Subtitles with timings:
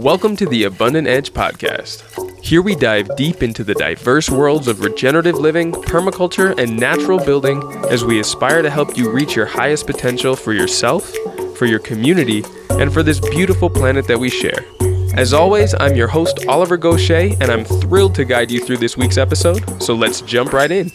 [0.00, 2.42] Welcome to the Abundant Edge podcast.
[2.42, 7.62] Here we dive deep into the diverse worlds of regenerative living, permaculture, and natural building
[7.90, 11.14] as we aspire to help you reach your highest potential for yourself,
[11.54, 14.64] for your community, and for this beautiful planet that we share.
[15.18, 18.96] As always, I'm your host, Oliver Goshey, and I'm thrilled to guide you through this
[18.96, 20.90] week's episode, so let's jump right in.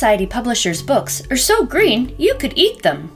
[0.00, 3.10] Society Publishers books are so green you could eat them.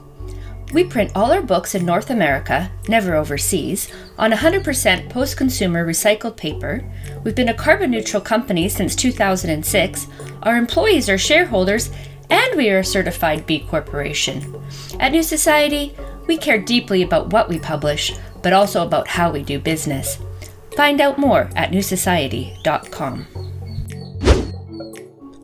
[0.74, 6.36] We print all our books in North America, never overseas, on 100% post consumer recycled
[6.36, 6.84] paper.
[7.22, 10.08] We've been a carbon neutral company since 2006.
[10.42, 11.88] Our employees are shareholders,
[12.28, 14.62] and we are a certified B Corporation.
[15.00, 19.42] At New Society, we care deeply about what we publish, but also about how we
[19.42, 20.18] do business.
[20.76, 23.26] Find out more at newsociety.com.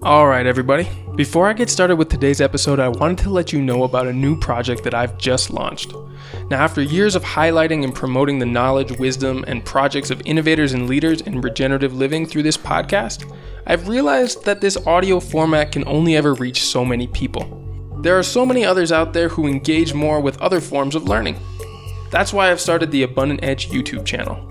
[0.02, 0.88] All right, everybody.
[1.20, 4.12] Before I get started with today's episode, I wanted to let you know about a
[4.12, 5.92] new project that I've just launched.
[6.48, 10.88] Now, after years of highlighting and promoting the knowledge, wisdom, and projects of innovators and
[10.88, 13.30] leaders in regenerative living through this podcast,
[13.66, 17.62] I've realized that this audio format can only ever reach so many people.
[18.00, 21.38] There are so many others out there who engage more with other forms of learning.
[22.10, 24.42] That's why I've started the Abundant Edge YouTube channel.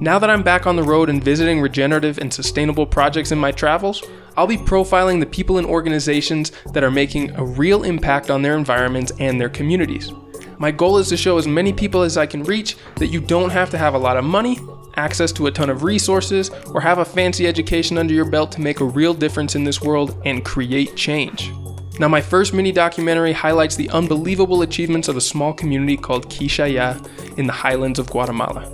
[0.00, 3.52] Now that I'm back on the road and visiting regenerative and sustainable projects in my
[3.52, 4.02] travels,
[4.36, 8.56] I'll be profiling the people and organizations that are making a real impact on their
[8.56, 10.12] environments and their communities.
[10.58, 13.50] My goal is to show as many people as I can reach that you don't
[13.50, 14.58] have to have a lot of money,
[14.96, 18.60] access to a ton of resources, or have a fancy education under your belt to
[18.60, 21.50] make a real difference in this world and create change.
[21.98, 27.38] Now, my first mini documentary highlights the unbelievable achievements of a small community called Quixaya
[27.38, 28.70] in the highlands of Guatemala.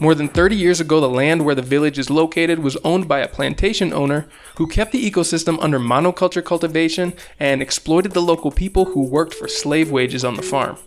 [0.00, 3.18] More than 30 years ago, the land where the village is located was owned by
[3.18, 8.86] a plantation owner who kept the ecosystem under monoculture cultivation and exploited the local people
[8.86, 10.78] who worked for slave wages on the farm.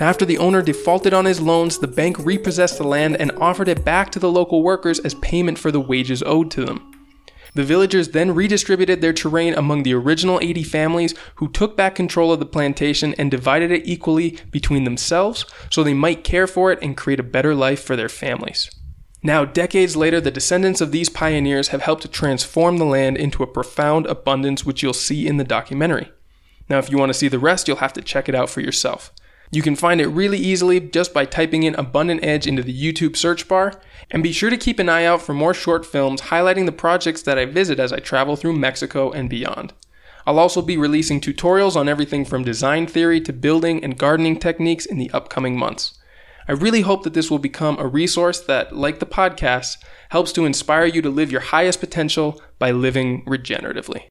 [0.00, 3.86] After the owner defaulted on his loans, the bank repossessed the land and offered it
[3.86, 6.87] back to the local workers as payment for the wages owed to them.
[7.58, 12.32] The villagers then redistributed their terrain among the original 80 families who took back control
[12.32, 16.78] of the plantation and divided it equally between themselves so they might care for it
[16.80, 18.70] and create a better life for their families.
[19.24, 23.42] Now, decades later, the descendants of these pioneers have helped to transform the land into
[23.42, 26.12] a profound abundance, which you'll see in the documentary.
[26.68, 28.60] Now, if you want to see the rest, you'll have to check it out for
[28.60, 29.12] yourself.
[29.50, 33.16] You can find it really easily just by typing in Abundant Edge into the YouTube
[33.16, 36.66] search bar, and be sure to keep an eye out for more short films highlighting
[36.66, 39.72] the projects that I visit as I travel through Mexico and beyond.
[40.26, 44.84] I'll also be releasing tutorials on everything from design theory to building and gardening techniques
[44.84, 45.98] in the upcoming months.
[46.46, 49.78] I really hope that this will become a resource that, like the podcast,
[50.10, 54.08] helps to inspire you to live your highest potential by living regeneratively.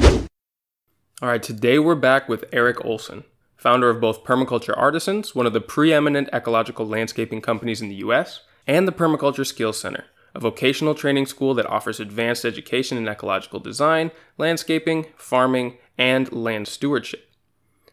[0.00, 3.24] All right, today we're back with Erik Ohlsen
[3.60, 8.40] founder of both Permaculture Artisans, one of the preeminent ecological landscaping companies in the US,
[8.66, 13.60] and the Permaculture Skills Center, a vocational training school that offers advanced education in ecological
[13.60, 17.28] design, landscaping, farming, and land stewardship.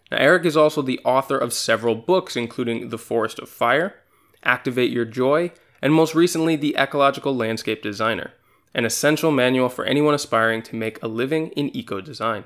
[0.10, 3.96] Now, Erik is also the author of several books, including The Forest of Fire,
[4.44, 5.52] Activate Your Joy,
[5.82, 8.32] and most recently, The Ecological Landscape Designer,
[8.74, 12.46] an essential manual for anyone aspiring to make a living in eco design.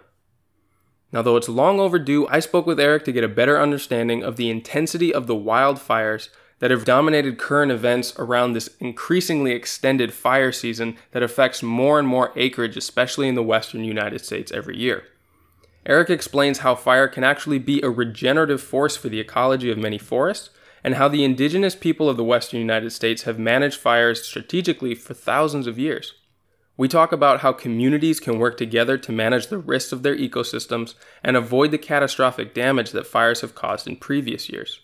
[1.11, 4.37] Now, though it's long overdue, I spoke with Erik to get a better understanding of
[4.37, 6.29] the intensity of the wildfires
[6.59, 12.07] that have dominated current events around this increasingly extended fire season that affects more and
[12.07, 15.03] more acreage, especially in the western United States, every year.
[15.85, 19.97] Erik explains how fire can actually be a regenerative force for the ecology of many
[19.97, 20.51] forests,
[20.83, 25.13] and how the indigenous people of the western United States have managed fires strategically for
[25.13, 26.13] thousands of years.
[26.77, 30.95] We talk about how communities can work together to manage the risks of their ecosystems
[31.23, 34.79] and avoid the catastrophic damage that fires have caused in previous years.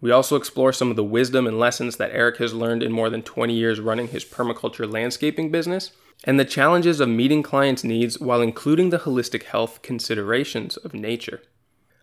[0.00, 3.10] We also explore some of the wisdom and lessons that Erik has learned in more
[3.10, 5.90] than 20 years running his permaculture landscaping business,
[6.24, 11.42] and the challenges of meeting clients' needs while including the holistic health considerations of nature.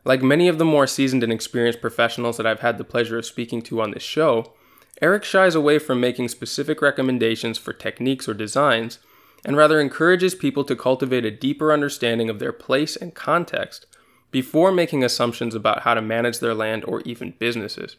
[0.04, 3.26] Like many of the more seasoned and experienced professionals that I've had the pleasure of
[3.26, 4.54] speaking to on this show,
[5.02, 9.00] Erik shies away from making specific recommendations for techniques or designs
[9.44, 13.86] and rather encourages people to cultivate a deeper understanding of their place and context
[14.32, 17.98] before making assumptions about how to manage their land or even businesses.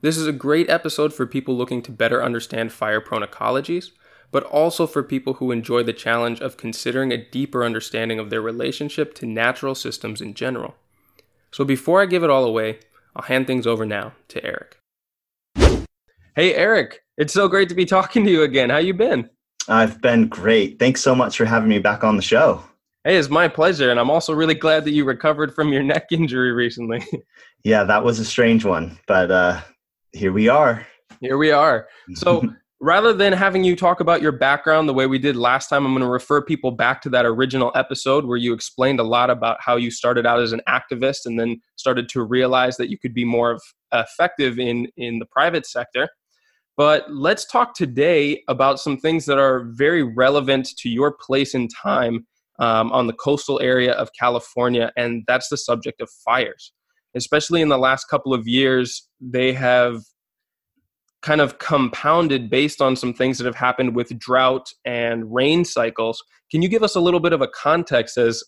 [0.00, 3.90] This is a great episode for people looking to better understand fire prone ecologies,
[4.30, 8.42] but also for people who enjoy the challenge of considering a deeper understanding of their
[8.42, 10.76] relationship to natural systems in general.
[11.50, 12.78] So before I give it all away,
[13.16, 14.77] I'll hand things over now to Erik.
[16.38, 18.70] Hey Erik, it's so great to be talking to you again.
[18.70, 19.28] How you been?
[19.66, 20.78] I've been great.
[20.78, 22.62] Thanks so much for having me back on the show.
[23.02, 23.90] Hey, it's my pleasure.
[23.90, 27.04] And I'm also really glad that you recovered from your neck injury recently.
[27.64, 29.60] yeah, that was a strange one, but uh,
[30.12, 30.86] here we are.
[31.20, 31.88] Here we are.
[32.14, 32.48] So,
[32.80, 35.92] rather than having you talk about your background the way we did last time, I'm
[35.92, 39.56] going to refer people back to that original episode where you explained a lot about
[39.60, 43.12] how you started out as an activist and then started to realize that you could
[43.12, 43.60] be more of
[43.92, 46.08] effective in in the private sector.
[46.78, 51.66] But let's talk today about some things that are very relevant to your place in
[51.66, 52.24] time
[52.60, 56.72] um, on the coastal area of California, and that's the subject of fires.
[57.16, 60.02] Especially in the last couple of years, they have
[61.20, 66.22] kind of compounded based on some things that have happened with drought and rain cycles.
[66.48, 68.44] Can you give us a little bit of a context as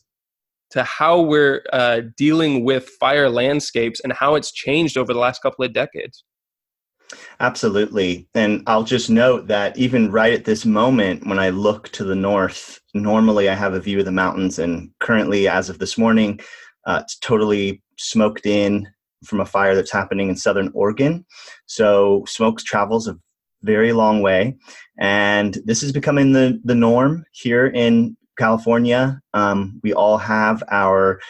[0.71, 5.43] to how we're uh, dealing with fire landscapes and how it's changed over the last
[5.43, 6.23] couple of decades?
[7.41, 8.29] Absolutely.
[8.35, 12.15] And I'll just note that even right at this moment, when I look to the
[12.15, 16.41] north, normally I have a view of the mountains, and currently, as of this morning,
[16.87, 18.89] uh, it's totally smoked in
[19.25, 21.25] from a fire that's happening in southern Oregon.
[21.67, 23.19] So smoke travels a
[23.62, 24.57] very long way,
[24.99, 29.21] and this is becoming the the norm here in California.
[29.35, 31.21] Um, we all have our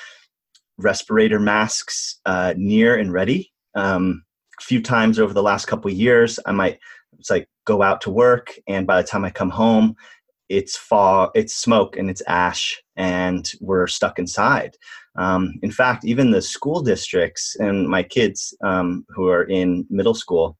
[0.78, 3.52] respirator masks uh, near and ready.
[3.74, 4.22] Um,
[4.60, 6.78] few times over the last couple years, I might
[7.18, 9.96] it's like go out to work, and by the time I come home,
[10.48, 14.76] it's fog, it's smoke, and it's ash, and we're stuck inside.
[15.16, 20.14] Um, in fact, even the school districts and my kids um, who are in middle
[20.14, 20.56] school,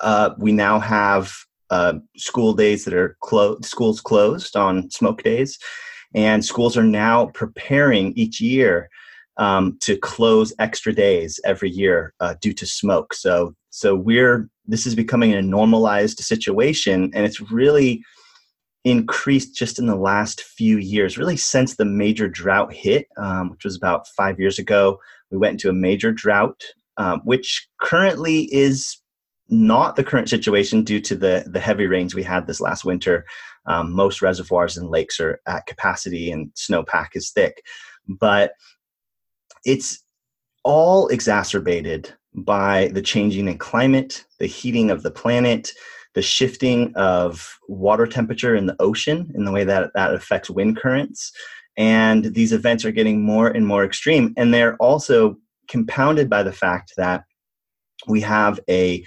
[0.00, 1.32] uh, we now have
[1.70, 5.58] uh, school days that are closed, schools closed on smoke days,
[6.14, 8.90] and schools are now preparing each year
[9.36, 13.14] um, to close extra days every year uh, due to smoke.
[13.14, 18.02] So, so we're this is becoming a normalized situation, and it's really
[18.84, 23.64] increased just in the last few years, really since the major drought hit, um, which
[23.64, 24.98] was about five years ago.
[25.30, 26.62] We went into a major drought,
[26.96, 28.98] um, which currently is
[29.48, 33.24] not the current situation due to the, the heavy rains we had this last winter.
[33.66, 37.62] Um, most reservoirs and lakes are at capacity and snowpack is thick.
[38.08, 38.52] But
[39.64, 40.02] it's
[40.64, 45.72] all exacerbated by the changing in climate, the heating of the planet,
[46.14, 50.76] the shifting of water temperature in the ocean in the way that that affects wind
[50.76, 51.32] currents.
[51.76, 54.34] And these events are getting more and more extreme.
[54.36, 55.36] And they're also
[55.68, 57.24] compounded by the fact that
[58.06, 59.04] we have a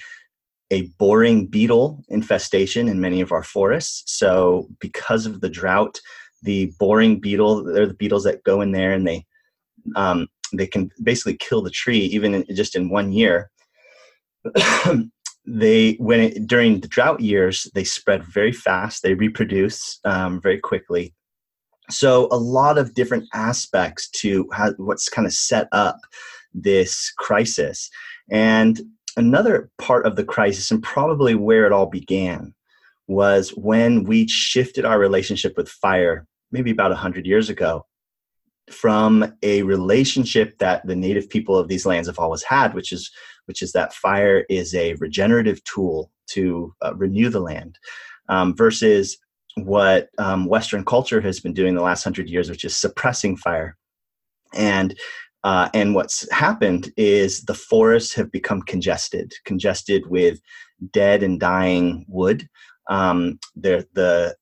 [0.71, 4.03] a boring beetle infestation in many of our forests.
[4.17, 6.01] So, because of the drought,
[6.41, 9.25] the boring beetle, they're the beetles that go in there and they
[9.95, 13.49] um, they can basically kill the tree even in, just in one year.
[15.47, 19.03] they when it, during the drought years they spread very fast.
[19.03, 21.13] They reproduce um, very quickly.
[21.89, 25.97] So a lot of different aspects to how, what's kind of set up
[26.53, 27.89] this crisis.
[28.31, 28.81] And
[29.17, 32.53] another part of the crisis and probably where it all began
[33.07, 37.85] was when we shifted our relationship with fire maybe about 100 years ago
[38.71, 43.11] from a relationship that the native people of these lands have always had which is
[43.45, 47.77] which is that fire is a regenerative tool to uh, renew the land,
[48.29, 49.17] um, versus
[49.55, 53.77] what um, Western culture has been doing the last hundred years, which is suppressing fire.
[54.53, 54.97] And
[55.43, 60.39] uh, and what's happened is the forests have become congested, congested with
[60.91, 62.47] dead and dying wood.
[62.89, 64.35] Um, the the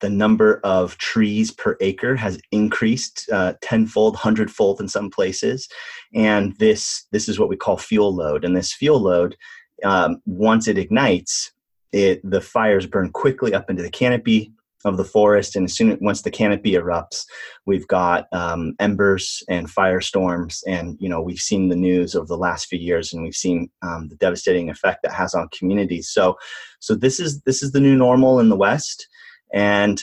[0.00, 5.68] the number of trees per acre has increased uh, tenfold, hundredfold in some places,
[6.14, 8.44] and this this is what we call fuel load.
[8.44, 9.36] And this fuel load,
[9.84, 11.52] um, once it ignites,
[11.92, 14.52] it the fires burn quickly up into the canopy
[14.84, 17.24] of the forest, and as soon as once the canopy erupts,
[17.66, 22.36] we've got um, embers and firestorms, and you know we've seen the news over the
[22.36, 26.08] last few years, and we've seen um, the devastating effect that has on communities.
[26.08, 26.36] So,
[26.80, 29.08] so this is this is the new normal in the West
[29.52, 30.02] and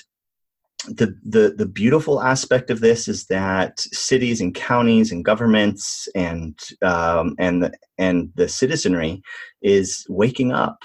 [0.87, 6.59] the, the the beautiful aspect of this is that cities and counties and governments and
[6.81, 9.21] um, and the, and the citizenry
[9.61, 10.77] is waking up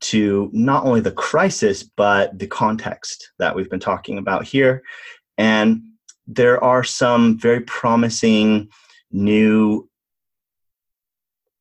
[0.00, 4.82] to not only the crisis but the context that we've been talking about here,
[5.38, 5.82] and
[6.26, 8.68] there are some very promising
[9.10, 9.88] new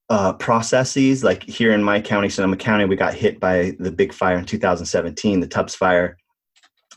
[0.09, 1.23] uh, processes.
[1.23, 4.45] Like here in my county, Sonoma County, we got hit by the big fire in
[4.45, 6.17] 2017, the Tubbs Fire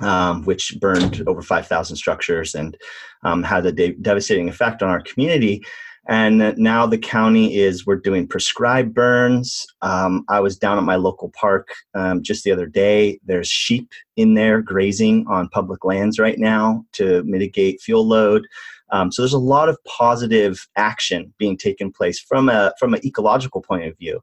[0.01, 2.77] um, which burned over 5,000 structures and
[3.23, 5.63] um, had a de- devastating effect on our community.
[6.07, 9.67] And now the county is, we're doing prescribed burns.
[9.81, 13.21] Um, I was down at my local park um, just the other day.
[13.25, 18.47] There's sheep in there grazing on public lands right now to mitigate fuel load.
[18.91, 23.05] Um, so there's a lot of positive action being taken place from a from an
[23.05, 24.23] ecological point of view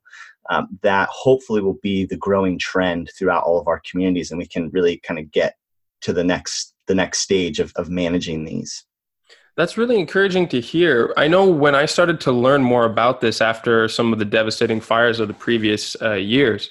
[0.49, 4.45] um, that hopefully will be the growing trend throughout all of our communities, and we
[4.45, 5.55] can really kind of get
[6.01, 8.85] to the next the next stage of, of managing these.
[9.57, 11.13] That's really encouraging to hear.
[11.17, 14.81] I know when I started to learn more about this after some of the devastating
[14.81, 16.69] fires of the previous uh, years,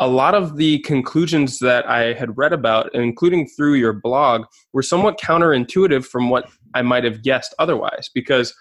[0.00, 4.82] a lot of the conclusions that I had read about, including through your blog, were
[4.82, 8.10] somewhat counterintuitive from what I might have guessed otherwise.
[8.12, 8.54] Because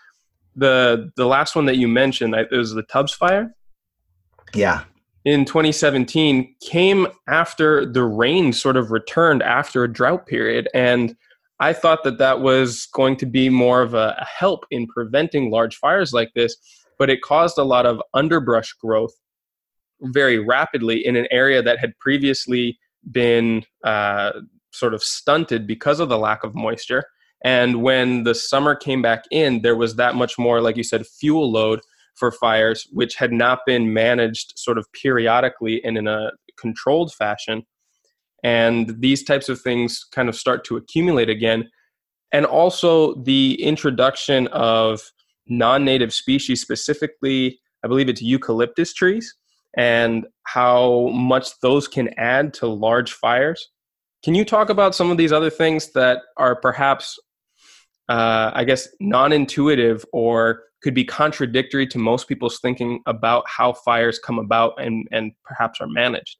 [0.56, 3.56] the the last one that you mentioned, it was the Tubbs fire.
[4.53, 4.84] Yeah.
[5.25, 11.15] In 2017, came after the rain sort of returned after a drought period, and
[11.59, 15.75] I thought that that was going to be more of a, help in preventing large
[15.75, 16.55] fires like this,
[16.97, 19.13] but it caused a lot of underbrush growth
[20.01, 22.79] very rapidly in an area that had previously
[23.11, 24.31] been uh,
[24.71, 27.03] sort of stunted because of the lack of moisture.
[27.43, 31.05] And when the summer came back in, there was that much more, like you said,
[31.05, 31.81] fuel load
[32.19, 37.63] for fires, which had not been managed sort of periodically and in a controlled fashion.
[38.43, 41.69] And these types of things kind of start to accumulate again.
[42.31, 45.01] And also the introduction of
[45.49, 49.35] non-native species specifically i believe it's eucalyptus trees
[49.77, 53.69] and how much those can add to large fires.
[54.23, 57.17] Can you talk about some of these other things that are perhaps
[58.09, 64.17] uh, i guess non-intuitive or could be contradictory to most people's thinking about how fires
[64.19, 66.38] come about and, and perhaps are managed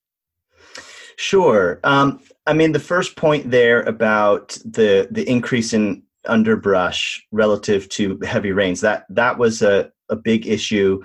[1.20, 1.82] Sure.
[1.84, 8.18] Um, I mean, the first point there about the the increase in underbrush relative to
[8.24, 11.04] heavy rains that that was a, a big issue,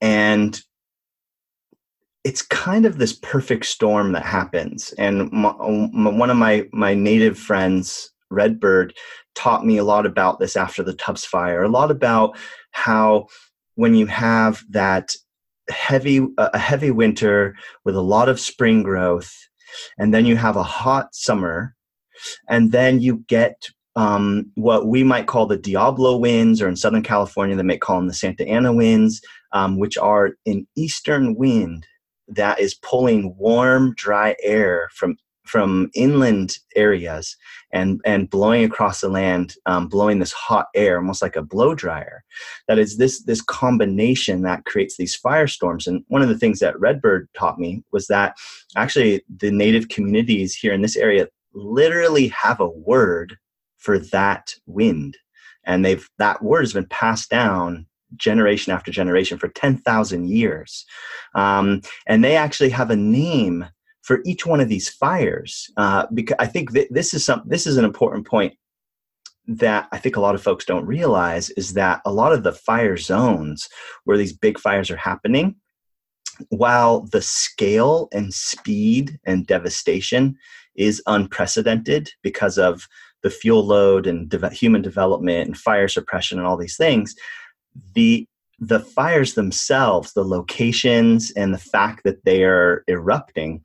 [0.00, 0.58] and
[2.24, 4.94] it's kind of this perfect storm that happens.
[4.96, 8.94] And my, one of my my native friends, Redbird,
[9.34, 11.62] taught me a lot about this after the Tubbs fire.
[11.62, 12.38] A lot about
[12.72, 13.26] how
[13.76, 15.14] when you have that
[15.70, 19.32] heavy a heavy winter with a lot of spring growth
[19.98, 21.74] and then you have a hot summer
[22.48, 27.02] and then you get um, what we might call the Diablo winds, or in Southern
[27.02, 29.20] California, they might call them the Santa Ana winds,
[29.52, 31.86] um, which are an eastern wind
[32.28, 35.16] that is pulling warm, dry air from
[35.52, 37.36] from inland areas
[37.72, 41.74] and and blowing across the land, um, blowing this hot air, almost like a blow
[41.74, 42.24] dryer.
[42.68, 45.86] That is this this combination that creates these firestorms.
[45.86, 48.34] And one of the things that Redbird taught me was that
[48.76, 53.36] actually the native communities here in this area literally have a word
[53.76, 55.18] for that wind,
[55.64, 60.84] and they've that word has been passed down generation after generation for 10,000 years.
[61.34, 63.66] Um, and they actually have a name
[64.02, 67.66] for each one of these fires uh, because i think th- this is some this
[67.66, 68.54] is an important point
[69.46, 72.52] that i think a lot of folks don't realize is that a lot of the
[72.52, 73.68] fire zones
[74.04, 75.54] where these big fires are happening
[76.48, 80.36] while the scale and speed and devastation
[80.74, 82.86] is unprecedented because of
[83.22, 87.14] the fuel load and de- human development and fire suppression and all these things
[87.94, 88.26] the
[88.58, 93.62] the fires themselves the locations and the fact that they are erupting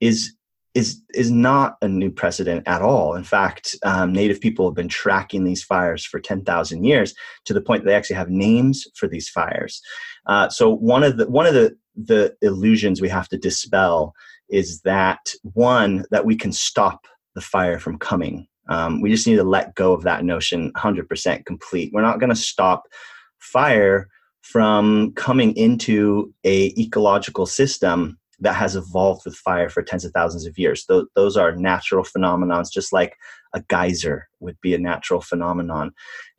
[0.00, 0.34] is
[0.74, 3.14] is is not a new precedent at all.
[3.14, 7.14] In fact, um, Native people have been tracking these fires for ten thousand years
[7.46, 9.80] to the point they actually have names for these fires.
[10.26, 14.14] Uh, so one of the one of the the illusions we have to dispel
[14.48, 18.46] is that one that we can stop the fire from coming.
[18.68, 21.90] Um, we just need to let go of that notion 100% complete.
[21.92, 22.86] We're not going to stop
[23.38, 24.08] fire
[24.42, 30.46] from coming into a ecological system that has evolved with fire for tens of thousands
[30.46, 30.86] of years.
[30.86, 33.16] Those, those are natural phenomenons, just like
[33.54, 35.92] a geyser would be a natural phenomenon.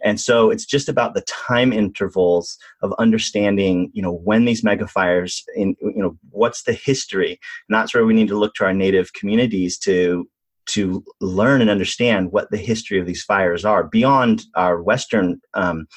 [0.03, 5.41] And so it's just about the time intervals of understanding, you know, when these megafires
[5.55, 7.39] in, you know, what's the history.
[7.67, 10.27] And that's where we need to look to our native communities to
[10.67, 15.87] to learn and understand what the history of these fires are beyond our Western um,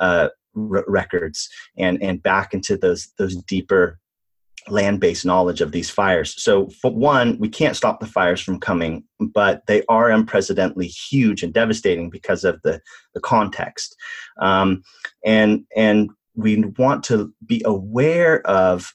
[0.00, 3.98] uh, r- records and and back into those those deeper
[4.68, 6.40] land-based knowledge of these fires.
[6.42, 11.42] So, for one, we can't stop the fires from coming, but they are unprecedentedly huge
[11.42, 12.80] and devastating because of the
[13.14, 13.96] the context,
[14.40, 14.82] um,
[15.24, 18.92] and and we want to be aware of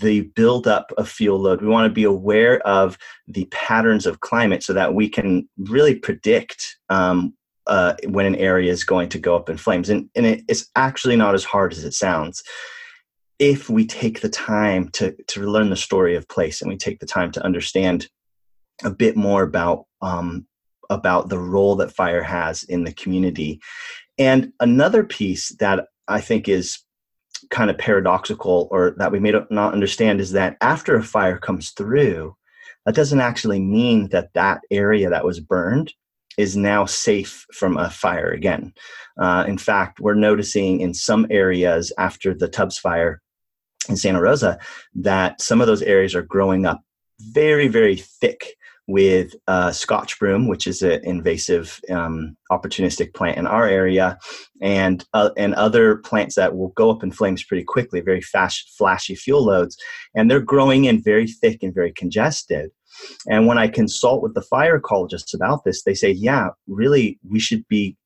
[0.00, 1.62] the buildup of fuel load.
[1.62, 5.94] We want to be aware of the patterns of climate so that we can really
[5.94, 7.34] predict um,
[7.66, 9.88] uh, when an area is going to go up in flames.
[9.88, 12.42] And, and it, it's actually not as hard as it sounds
[13.38, 17.00] if we take the time to, to learn the story of place and we take
[17.00, 18.08] the time to understand
[18.84, 20.46] a bit more about um,
[20.90, 23.60] about the role that fire has in the community.
[24.18, 26.80] And another piece that I think is
[27.50, 31.70] kind of paradoxical or that we may not understand is that after a fire comes
[31.70, 32.36] through,
[32.84, 35.92] that doesn't actually mean that that area that was burned
[36.36, 38.72] is now safe from a fire again.
[39.18, 43.22] Uh, in fact, we're noticing in some areas after the Tubbs fire
[43.88, 44.58] in Santa Rosa
[44.94, 46.82] that some of those areas are growing up
[47.20, 53.46] very, very thick with uh, Scotch broom, which is an invasive um, opportunistic plant in
[53.46, 54.18] our area,
[54.60, 58.74] and uh, and other plants that will go up in flames pretty quickly, very fast,
[58.76, 59.76] flashy fuel loads,
[60.14, 62.70] and they're growing in very thick and very congested.
[63.28, 67.40] And when I consult with the fire ecologists about this, they say, yeah, really, we
[67.40, 67.96] should be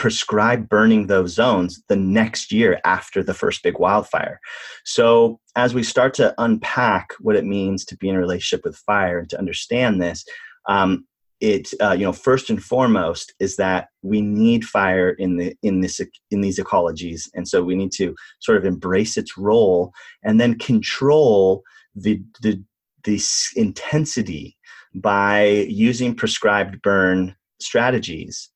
[0.00, 4.40] prescribe burning those zones the next year after the first big wildfire.
[4.86, 8.78] So, as we start to unpack what it means to be in a relationship with
[8.78, 10.24] fire and to understand this,
[10.70, 11.06] um,
[11.42, 15.82] it uh, you know first and foremost is that we need fire in the in
[15.82, 19.92] this in these ecologies, and so we need to sort of embrace its role
[20.22, 21.62] and then control
[21.94, 22.62] the the
[23.04, 23.22] the
[23.54, 24.56] intensity
[24.94, 28.48] by using prescribed burn strategies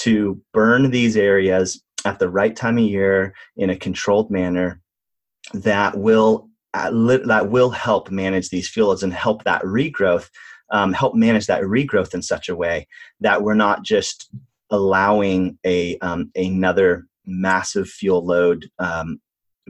[0.00, 4.80] to burn these areas at the right time of year in a controlled manner
[5.52, 10.28] that will uh, that will help manage these fields and help that regrowth
[10.70, 12.86] um, help manage that regrowth in such a way
[13.20, 14.30] that we're not just
[14.70, 19.20] allowing a um, another massive fuel load um,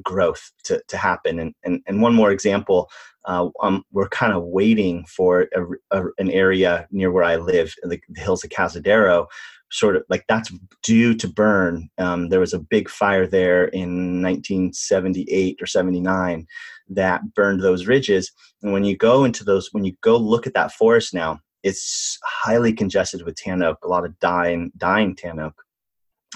[0.03, 1.39] growth to, to happen.
[1.41, 2.91] And, and, and one more example
[3.27, 7.75] uh, um, we're kind of waiting for a, a, an area near where I live,
[7.83, 9.27] the, the hills of Cazadero,
[9.71, 11.89] sort of like that's due to burn.
[11.99, 16.47] Um, there was a big fire there in 1978 or 79
[16.91, 18.33] that burned those ridges.
[18.63, 22.19] And when you go into those, when you go look at that forest now, it's
[22.25, 25.55] highly congested with tan oak, a lot of dying, dying tan oak.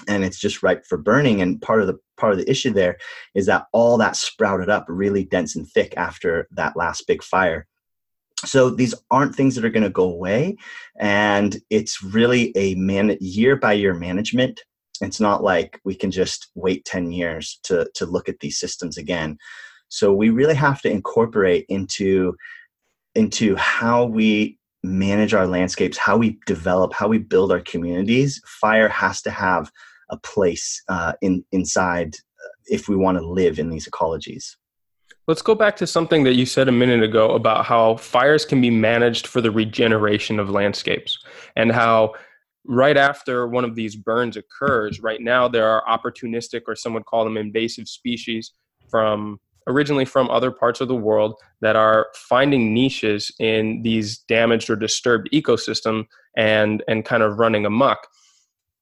[0.07, 1.41] And it's just ripe for burning.
[1.41, 2.97] And part of the part of the issue there
[3.33, 7.67] is that all that sprouted up really dense and thick after that last big fire
[8.43, 10.57] so these aren't things that are going to go away
[10.99, 14.61] and it's really a man year by year management.
[15.01, 18.97] It's not like we can just wait 10 years to to look at these systems
[18.97, 19.37] again.
[19.89, 22.35] So we really have to incorporate into
[23.13, 28.41] into how we manage our landscapes how we develop how we build our communities.
[28.45, 29.71] Fire has to have
[30.09, 34.55] a place uh, in inside uh, if we want to live in these ecologies
[35.27, 38.61] Let's go back to something that you said a minute ago about how fires can
[38.61, 41.17] be managed for the regeneration of landscapes
[41.55, 42.13] and how
[42.63, 47.05] right after one of these burns occurs, right now there are opportunistic or some would
[47.05, 48.51] call them invasive species
[48.89, 54.69] from originally from other parts of the world that are finding niches in these damaged
[54.69, 56.05] or disturbed ecosystem
[56.37, 58.07] and and kind of running amok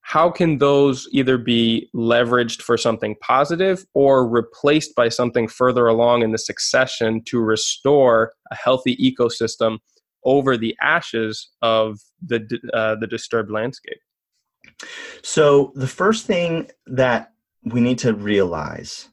[0.04, 6.22] how can those either be leveraged for something positive or replaced by something further along
[6.22, 9.78] in the succession to restore a healthy ecosystem
[10.24, 13.98] over the ashes of the uh, the disturbed landscape?
[15.22, 17.32] So the first thing that
[17.64, 19.08] we need to realize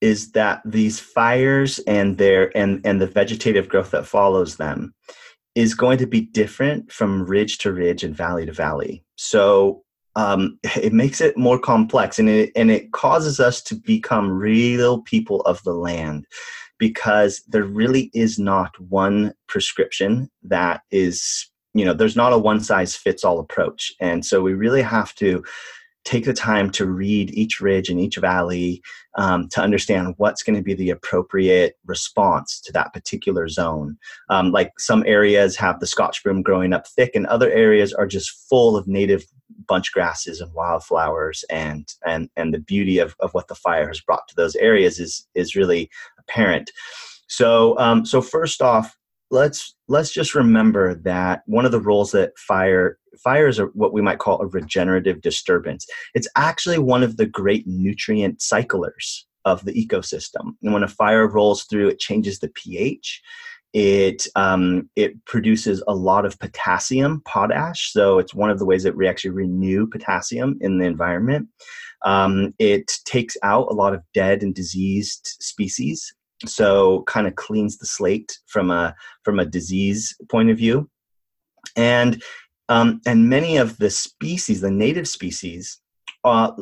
[0.00, 4.94] is that these fires and their and and the vegetative growth that follows them
[5.54, 9.04] is going to be different from ridge to ridge and valley to valley.
[9.16, 9.84] So
[10.16, 15.02] um, it makes it more complex and it, and it causes us to become real
[15.02, 16.26] people of the land
[16.78, 22.60] because there really is not one prescription that is you know there's not a one
[22.60, 23.92] size fits all approach.
[24.00, 25.44] And so we really have to
[26.04, 28.82] take the time to read each ridge and each valley
[29.16, 33.96] um, to understand what's going to be the appropriate response to that particular zone.
[34.28, 38.06] Um, like some areas have the Scotch broom growing up thick, and other areas are
[38.06, 39.24] just full of native
[39.68, 44.00] bunch grasses and wildflowers, and and and the beauty of, of what the fire has
[44.00, 46.70] brought to those areas is is really apparent.
[47.28, 48.96] So um, so first off,
[49.32, 54.02] let's let's just remember that one of the roles that fire fires are what we
[54.02, 55.86] might call a regenerative disturbance.
[56.14, 60.52] It's actually one of the great nutrient cyclers of the ecosystem.
[60.62, 63.20] And when a fire rolls through it changes the ph.
[63.72, 67.90] It um, it produces a lot of potassium potash.
[67.90, 71.48] So it's one of the ways that we actually renew potassium in the environment.
[72.04, 76.12] Um, it takes out a lot of dead and diseased species
[76.46, 80.88] so kind of cleans the slate from a from a disease point of view
[81.76, 82.22] and
[82.68, 85.82] Um, and many of the species, the native species,
[86.24, 86.52] uh,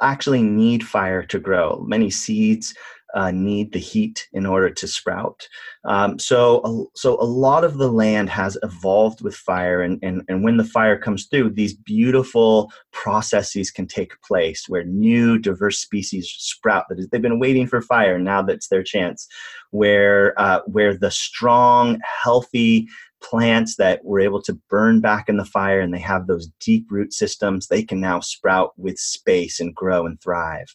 [0.00, 1.82] actually need fire to grow.
[1.88, 2.74] Many seeds
[3.14, 5.48] uh, need the heat in order to sprout.
[5.84, 10.44] Um, so, so a lot of the land has evolved with fire, and, and, and
[10.44, 16.32] when the fire comes through, these beautiful processes can take place where new diverse species
[16.38, 16.86] sprout.
[16.88, 19.26] That they've been waiting for fire, now that's their chance.
[19.70, 22.88] Where uh, where the strong, healthy
[23.22, 26.86] plants that were able to burn back in the fire and they have those deep
[26.90, 30.66] root systems, they can now sprout with space and grow and thrive.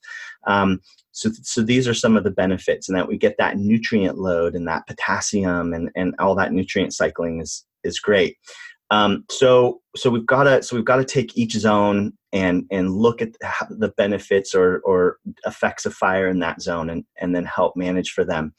[0.48, 0.82] Um,
[1.12, 4.56] so, so these are some of the benefits, and that we get that nutrient load
[4.56, 8.38] and that potassium and, and all that nutrient cycling is is great.
[8.90, 12.96] Um, so so we've got to so we've got to take each zone and and
[12.96, 13.30] look at
[13.70, 18.12] the benefits or or effects of fire in that zone and and then help manage
[18.12, 18.54] for them.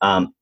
[0.00, 0.32] Um,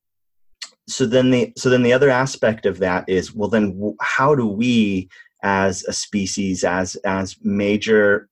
[0.88, 4.46] so then the so then the other aspect of that is well then how do
[4.46, 5.09] we
[5.42, 8.29] as a species as as major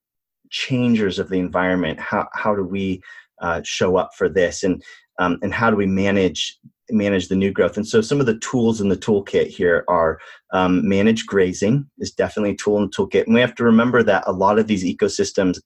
[0.50, 3.00] changers of the environment how how do we
[3.40, 4.62] uh, show up for this?
[4.62, 4.82] And
[5.18, 6.58] um, and how do we manage
[6.90, 7.76] manage the new growth?
[7.76, 10.18] And so some of the tools in the toolkit here are
[10.52, 13.24] um, manage grazing is definitely a tool in the toolkit.
[13.24, 15.60] And we have to remember that a lot of these ecosystems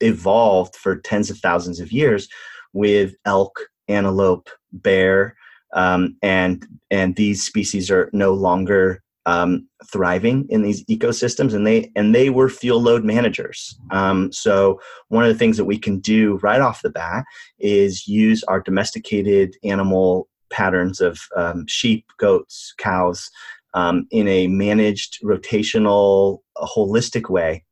[0.00, 2.28] evolved for tens of thousands of years
[2.72, 5.36] with elk antelope bear
[5.74, 11.92] um, and and these species are no longer um, thriving in these ecosystems and they
[11.94, 13.78] and they were fuel load managers.
[13.90, 17.24] Um, so one of the things that we can do right off the bat
[17.58, 23.30] is use our domesticated animal patterns of um, sheep goats cows
[23.74, 27.64] um, in a managed rotational holistic way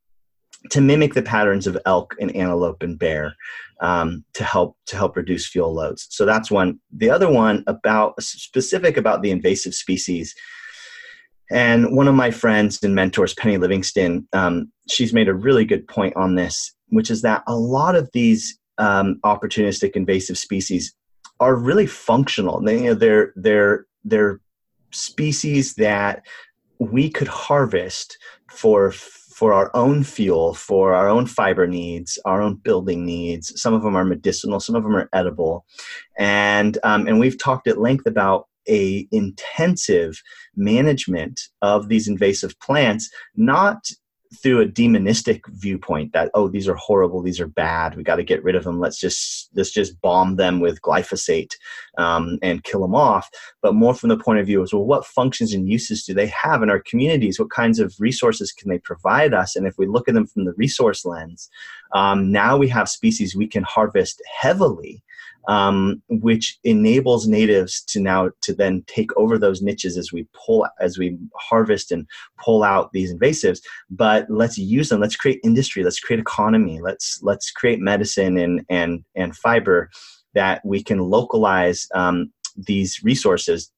[0.70, 3.34] to mimic the patterns of elk and antelope and bear
[3.80, 6.06] um, to help to help reduce fuel loads.
[6.10, 6.80] So that's one.
[6.92, 10.34] The other one about specific about the invasive species.
[11.50, 15.86] And one of my friends and mentors, Penny Livingston, um, she's made a really good
[15.86, 20.92] point on this, which is that a lot of these um, opportunistic invasive species
[21.38, 22.60] are really functional.
[22.60, 24.40] They, you know, they're they're they're
[24.90, 26.22] species that
[26.78, 28.18] we could harvest
[28.50, 28.92] for
[29.36, 33.52] for our own fuel, for our own fiber needs, our own building needs.
[33.60, 35.66] Some of them are medicinal, some of them are edible,
[36.18, 40.22] and um, and we've talked at length about a intensive
[40.56, 43.86] management of these invasive plants not
[44.42, 48.24] through a demonistic viewpoint that oh these are horrible these are bad we got to
[48.24, 51.52] get rid of them let's just let's just bomb them with glyphosate
[51.98, 53.28] um, and kill them off.
[53.62, 56.26] But more from the point of view as well what functions and uses do they
[56.28, 57.38] have in our communities?
[57.38, 59.56] What kinds of resources can they provide us?
[59.56, 61.48] And if we look at them from the resource lens
[61.92, 65.02] um, now we have species we can harvest heavily
[65.48, 70.66] um, which enables natives to now to then take over those niches as we pull
[70.80, 72.06] as we harvest and
[72.42, 73.60] pull out these invasives.
[73.90, 75.00] But let's use them.
[75.00, 75.84] Let's create industry.
[75.84, 76.80] Let's create economy.
[76.80, 79.90] Let's let's create medicine and and and fiber
[80.34, 83.70] that we can localize um, these resources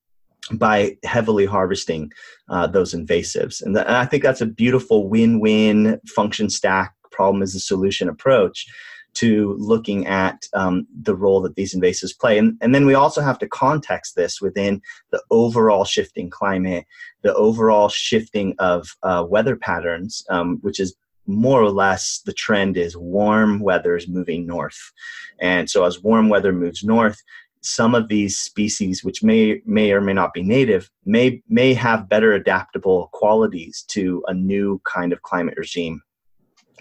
[0.53, 2.11] by heavily harvesting
[2.49, 3.63] uh, those invasives.
[3.63, 8.09] And, th- and i think that's a beautiful win-win function stack problem is the solution
[8.09, 8.67] approach
[9.15, 12.39] to looking at um, the role that these invasives play.
[12.39, 16.87] And, and then we also have to context this within the overall shifting climate,
[17.23, 20.95] the overall shifting of uh, weather patterns, um, which is
[21.27, 24.93] more or less the trend is warm weather is moving north.
[25.41, 27.21] And so as warm weather moves north,
[27.61, 32.09] some of these species which may may or may not be native may may have
[32.09, 36.01] better adaptable qualities to a new kind of climate regime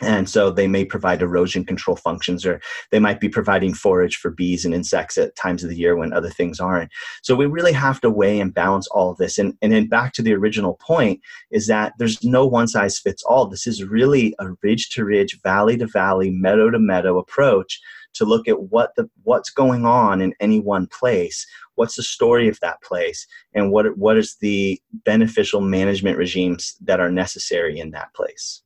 [0.01, 4.29] and so they may provide erosion control functions or they might be providing forage for
[4.29, 6.91] bees and insects at times of the year when other things aren't.
[7.23, 9.37] So we really have to weigh and balance all of this.
[9.37, 13.23] And, and then back to the original point is that there's no one size fits
[13.23, 17.79] all this is really a ridge to ridge valley to valley meadow to meadow approach
[18.13, 21.45] to look at what the what's going on in any one place.
[21.75, 23.27] What's the story of that place?
[23.53, 28.61] And what what is the beneficial management regimes that are necessary in that place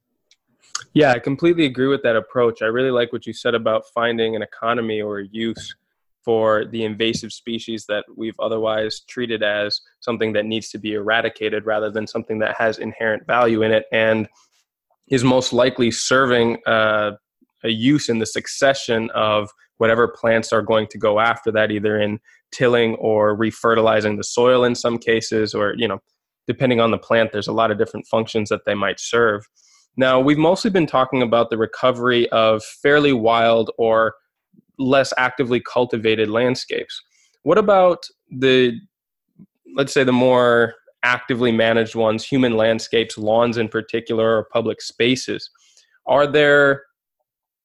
[0.94, 2.62] yeah, I completely agree with that approach.
[2.62, 5.76] I really like what you said about finding an economy or a use
[6.24, 11.66] for the invasive species that we've otherwise treated as something that needs to be eradicated
[11.66, 14.28] rather than something that has inherent value in it and
[15.10, 17.12] is most likely serving uh,
[17.64, 22.00] a use in the succession of whatever plants are going to go after that, either
[22.00, 22.20] in
[22.52, 26.00] tilling or refertilizing the soil in some cases, or, you know,
[26.48, 29.44] depending on the plant, there's a lot of different functions that they might serve.
[29.98, 34.16] Now, we've mostly been talking about the recovery of fairly wild or
[34.80, 37.02] less actively cultivated landscapes.
[37.44, 38.80] What about the,
[39.76, 45.50] let's say, the more actively managed ones, human landscapes, lawns in particular, or public spaces.
[46.06, 46.84] Are there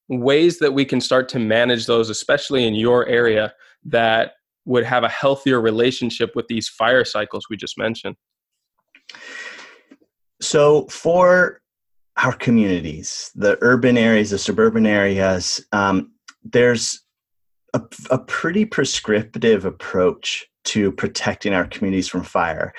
[0.09, 3.53] ways that we can start to manage those, especially in your area,
[3.85, 4.33] that
[4.65, 8.17] would have a healthier relationship with these fire cycles we just mentioned?
[10.41, 11.61] So, for
[12.17, 16.13] our communities, the urban areas, the suburban areas, um,
[16.45, 17.03] there's
[17.75, 22.73] a, a pretty prescriptive approach to protecting our communities from fire.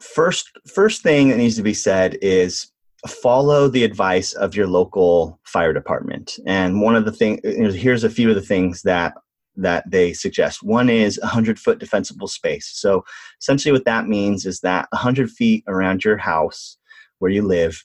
[0.00, 2.70] First, first thing that needs to be said is
[3.08, 6.38] follow the advice of your local fire department.
[6.46, 9.14] And one of the things, here's a few of the things that
[9.56, 10.62] that they suggest.
[10.62, 12.70] One is a 100 foot defensible space.
[12.72, 13.04] So
[13.40, 16.78] essentially, what that means is that 100 feet around your house
[17.18, 17.84] where you live,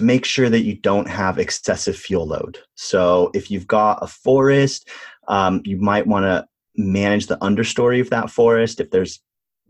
[0.00, 2.58] make sure that you don't have excessive fuel load.
[2.74, 4.88] So if you've got a forest,
[5.28, 8.80] um, you might want to manage the understory of that forest.
[8.80, 9.20] If there's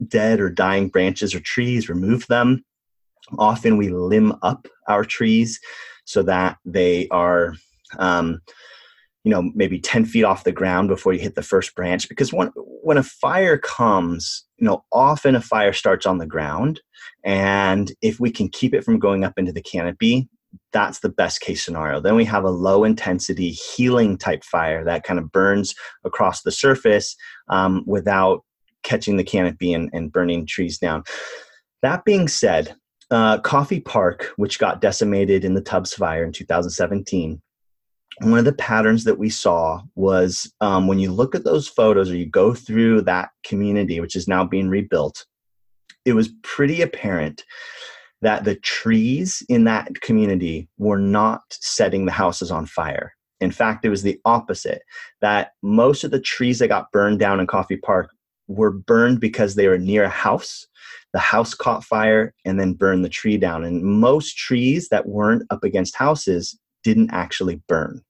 [0.09, 2.65] dead or dying branches or trees, remove them.
[3.39, 5.61] Often we limb up our trees
[6.05, 7.55] so that they are,
[7.99, 8.41] um,
[9.25, 12.09] you know, maybe 10 feet off the ground before you hit the first branch.
[12.09, 16.81] Because when, when a fire comes, you know, often a fire starts on the ground.
[17.25, 20.29] And if we can keep it from going up into the canopy,
[20.73, 22.01] that's the best case scenario.
[22.01, 26.53] Then we have a low intensity healing type fire that kind of burns across the
[26.53, 27.17] surface
[27.49, 28.45] um, without
[28.83, 31.03] catching the canopy and, and burning trees down.
[31.83, 32.75] That being said,
[33.11, 37.41] uh, Coffey Park, which got decimated in the Tubbs fire in 2017,
[38.21, 42.11] one of the patterns that we saw was um, when you look at those photos
[42.11, 45.27] or you go through that community, which is now being rebuilt,
[46.05, 47.45] it was pretty apparent
[48.23, 53.13] that the trees in that community were not setting the houses on fire.
[53.41, 54.83] In fact, it was the opposite
[55.21, 58.11] that most of the trees that got burned down in Coffey Park
[58.47, 60.67] were burned because they were near a house.
[61.13, 63.65] The house caught fire and then burned the tree down.
[63.65, 68.03] And most trees that weren't up against houses didn't actually burn.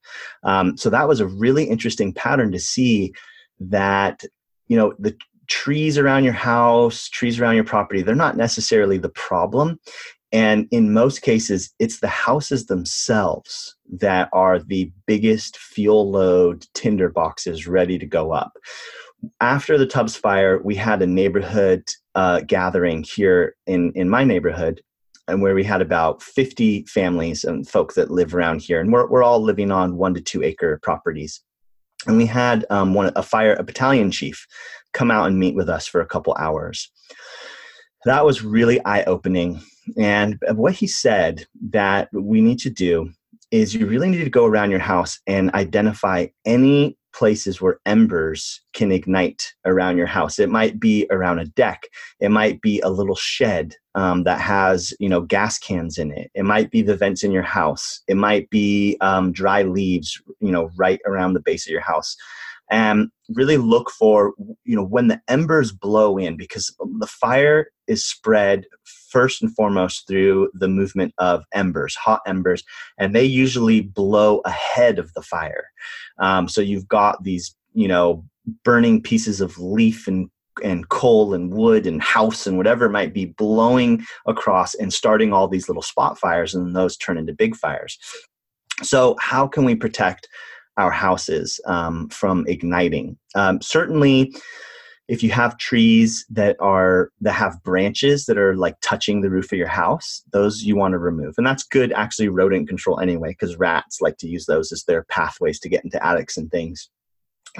[0.43, 3.15] Um, so that was a really interesting pattern to see
[3.61, 4.25] that
[4.69, 9.11] you know the trees around your house, trees around your property, they're not necessarily the
[9.11, 9.79] problem.
[10.33, 17.09] And in most cases, it's the houses themselves that are the biggest fuel load tinder
[17.09, 18.53] boxes ready to go up
[19.41, 21.85] after the Tubbs fire, we had a neighborhood
[22.15, 24.83] uh, gathering here in, in my neighborhood,
[25.29, 28.81] and where we had about 50 families and folks that live around here.
[28.81, 31.43] And we're, we're all living on one to two acre properties.
[32.07, 34.47] And we had um, one, a fire, a battalion chief
[34.93, 36.91] come out and meet with us for a couple hours.
[38.05, 39.63] That was really eye opening.
[39.97, 43.11] And what he said that we need to do
[43.51, 48.61] is you really need to go around your house and identify any places where embers
[48.73, 50.39] can ignite around your house.
[50.39, 51.85] It might be around a deck.
[52.21, 56.31] It might be a little shed um, that has you know gas cans in it.
[56.35, 58.03] It might be the vents in your house.
[58.09, 62.17] It might be um, dry leaves you know right around the base of your house.
[62.71, 68.05] And really look for you know when the embers blow in because the fire is
[68.05, 68.65] spread
[69.11, 72.65] first and foremost through the movement of embers, hot embers,
[72.99, 75.67] and they usually blow ahead of the fire.
[76.19, 78.25] Um, so you've got these, you know,
[78.65, 80.29] burning pieces of leaf and
[80.63, 85.49] and coal and wood and house and whatever might be blowing across and starting all
[85.49, 87.99] these little spot fires and those turn into big fires
[88.81, 90.29] so how can we protect
[90.77, 93.17] our houses um, from igniting.
[93.35, 94.35] Um, certainly
[95.09, 99.53] if you have trees that are that have branches that are like touching the roof
[99.53, 103.31] of your house those you want to remove and that's good actually rodent control anyway
[103.31, 106.89] because rats like to use those as their pathways to get into attics and things.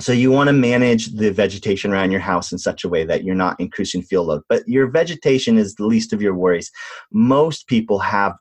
[0.01, 3.23] So you want to manage the vegetation around your house in such a way that
[3.23, 6.71] you're not increasing fuel load but your vegetation is the least of your worries.
[7.13, 8.35] Most people have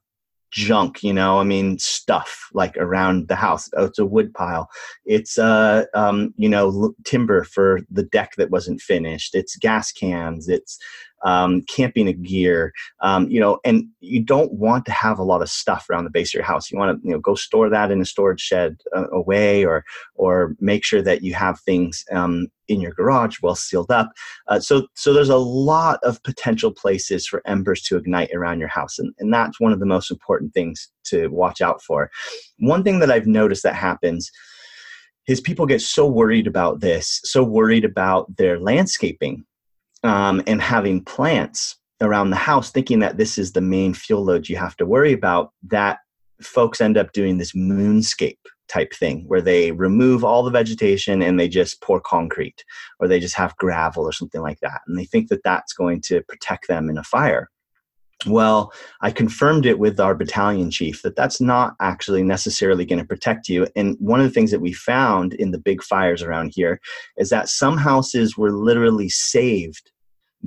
[0.54, 3.70] junk you know i mean stuff like around the house.
[3.76, 4.70] Oh, it's a wood pile.
[5.06, 9.36] It's uh um, you know timber for the deck that wasn't finished.
[9.36, 10.48] It's gas cans.
[10.48, 10.78] It's
[11.24, 15.50] um, camping gear, um, you know, and you don't want to have a lot of
[15.50, 16.70] stuff around the base of your house.
[16.70, 19.84] You want to, you know, go store that in a storage shed uh, away, or
[20.16, 24.12] or make sure that you have things um, in your garage well sealed up.
[24.48, 28.70] Uh, so so there's a lot of potential places for embers to ignite around your
[28.70, 32.12] house, and, and that's one of the most important things to watch out for.
[32.60, 34.30] One thing that I've noticed that happens
[35.28, 39.46] is people get so worried about this, so worried about their landscaping
[40.04, 44.50] um, and having plants around the house, thinking that this is the main fuel load
[44.50, 46.00] you have to worry about, that
[46.42, 48.38] folks end up doing this moonscape
[48.68, 52.64] type thing where they remove all the vegetation and they just pour concrete
[53.00, 54.82] or they just have gravel or something like that.
[54.88, 57.50] And they think that that's going to protect them in a fire.
[58.26, 63.08] Well i confirmed it with our battalion chief that that's not actually necessarily going to
[63.08, 63.68] protect you.
[63.76, 66.80] And one of the things that we found in the big fires around here
[67.18, 69.92] is that some houses were literally saved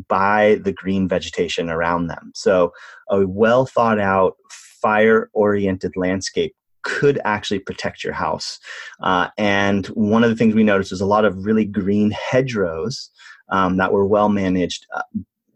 [0.09, 2.73] by the green vegetation around them so
[3.11, 6.55] a well thought out fire oriented landscape
[6.87, 8.61] could actually protect your house.
[9.03, 13.11] Uh, and one of the things we noticed was a lot of really green hedgerows
[13.51, 15.03] um, that were well managed uh,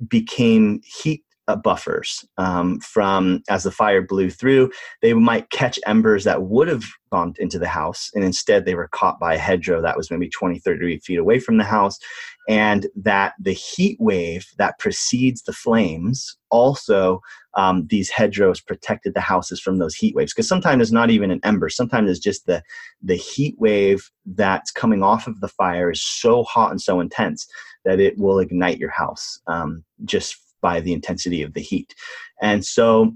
[0.08, 4.70] became heat uh, buffers um, from as the fire blew through.
[5.02, 8.88] They might catch embers that would have gone into the house, and instead they were
[8.88, 11.98] caught by a hedgerow that was maybe 20, 30 feet away from the house.
[12.48, 17.20] And that the heat wave that precedes the flames also
[17.54, 21.30] um, these hedgerows protected the houses from those heat waves because sometimes it's not even
[21.30, 22.62] an ember sometimes it's just the
[23.02, 27.46] the heat wave that's coming off of the fire is so hot and so intense
[27.84, 31.94] that it will ignite your house um, just by the intensity of the heat.
[32.40, 33.12] And so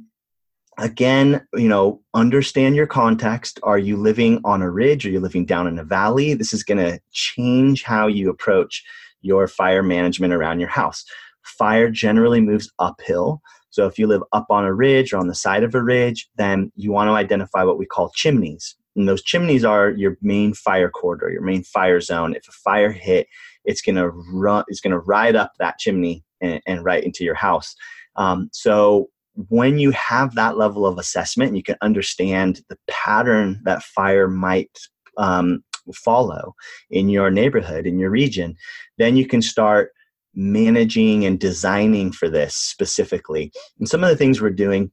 [0.77, 3.61] again you know understand your context.
[3.63, 5.07] Are you living on a ridge?
[5.07, 6.35] Are you living down in a valley?
[6.35, 8.83] This is going to change how you approach
[9.21, 11.05] your fire management around your house.
[11.45, 13.41] Fire generally moves uphill.
[13.71, 16.29] So if you live up on a ridge or on the side of a ridge,
[16.37, 18.77] then you want to identify what we call chimneys.
[18.97, 22.35] And those chimneys are your main fire corridor, your main fire zone.
[22.35, 23.27] If a fire hit,
[23.65, 27.75] it's gonna run, it's gonna ride up that chimney and, and right into your house.
[28.17, 29.09] Um, so
[29.49, 34.79] when you have that level of assessment, you can understand the pattern that fire might
[35.17, 36.55] um, follow
[36.91, 38.55] in your neighborhood, in your region.
[38.99, 39.91] Then you can start
[40.35, 43.53] managing and designing for this specifically.
[43.79, 44.91] And some of the things we're doing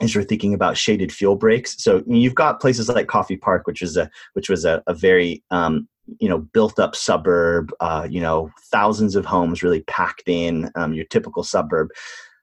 [0.00, 1.82] is we're thinking about shaded fuel breaks.
[1.82, 5.42] So you've got places like Coffey Park, which was a which was a, a very
[5.50, 7.72] um, you know built up suburb.
[7.80, 10.70] Uh, you know, thousands of homes really packed in.
[10.74, 11.88] Um, your typical suburb.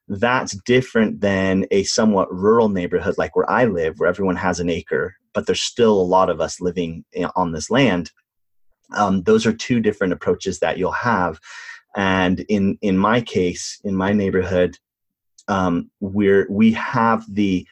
[0.08, 4.70] That's different than a somewhat rural neighborhood like where I live, where everyone has an
[4.70, 8.12] acre, but there's still a lot of us living on this land.
[8.94, 11.40] Um, those are two different approaches that you'll have
[11.96, 14.78] and in in my case in my neighborhood
[15.48, 17.66] um, we're we have the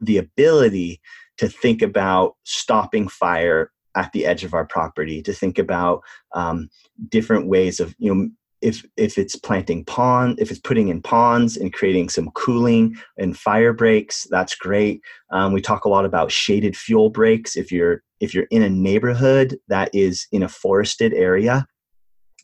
[0.00, 1.00] the ability
[1.38, 6.02] to think about stopping fire at the edge of our property to think about
[6.34, 6.68] um,
[7.08, 8.28] different ways of you know
[8.60, 13.38] if if it's planting pond if it's putting in ponds and creating some cooling and
[13.38, 15.00] fire breaks that's great.
[15.30, 17.56] Um, we talk a lot about shaded fuel breaks.
[17.56, 21.66] If you're if you're in a neighborhood that is in a forested area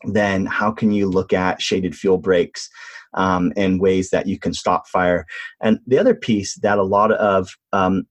[0.07, 2.69] then how can you look at shaded fuel breaks
[3.13, 5.25] um, and ways that you can stop fire?
[5.61, 8.07] And the other piece that a lot of um,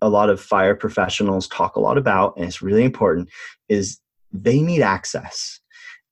[0.00, 3.28] a lot of fire professionals talk a lot about, and it's really important,
[3.68, 4.00] is
[4.32, 5.60] they need access.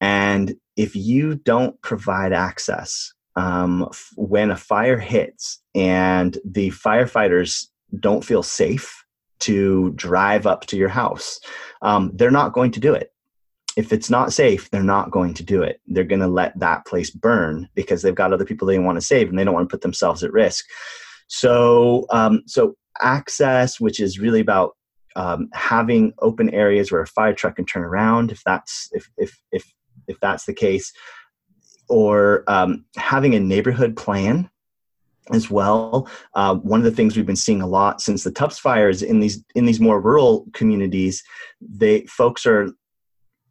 [0.00, 7.66] And if you don't provide access um, f- when a fire hits and the firefighters
[7.98, 9.04] don't feel safe
[9.40, 11.40] to drive up to your house,
[11.82, 13.12] um, they're not going to do it
[13.76, 15.80] if it's not safe, they're not going to do it.
[15.86, 19.06] They're going to let that place burn because they've got other people they want to
[19.06, 20.64] save and they don't want to put themselves at risk.
[21.28, 24.76] So, um, so access, which is really about
[25.16, 29.36] um, having open areas where a fire truck can turn around, if that's if if
[29.52, 29.72] if
[30.08, 30.92] if that's the case,
[31.88, 34.50] or um, having a neighborhood plan
[35.32, 36.08] as well.
[36.34, 39.20] Uh, one of the things we've been seeing a lot since the Tubbs fires in
[39.20, 41.22] these in these more rural communities,
[41.60, 42.72] they folks are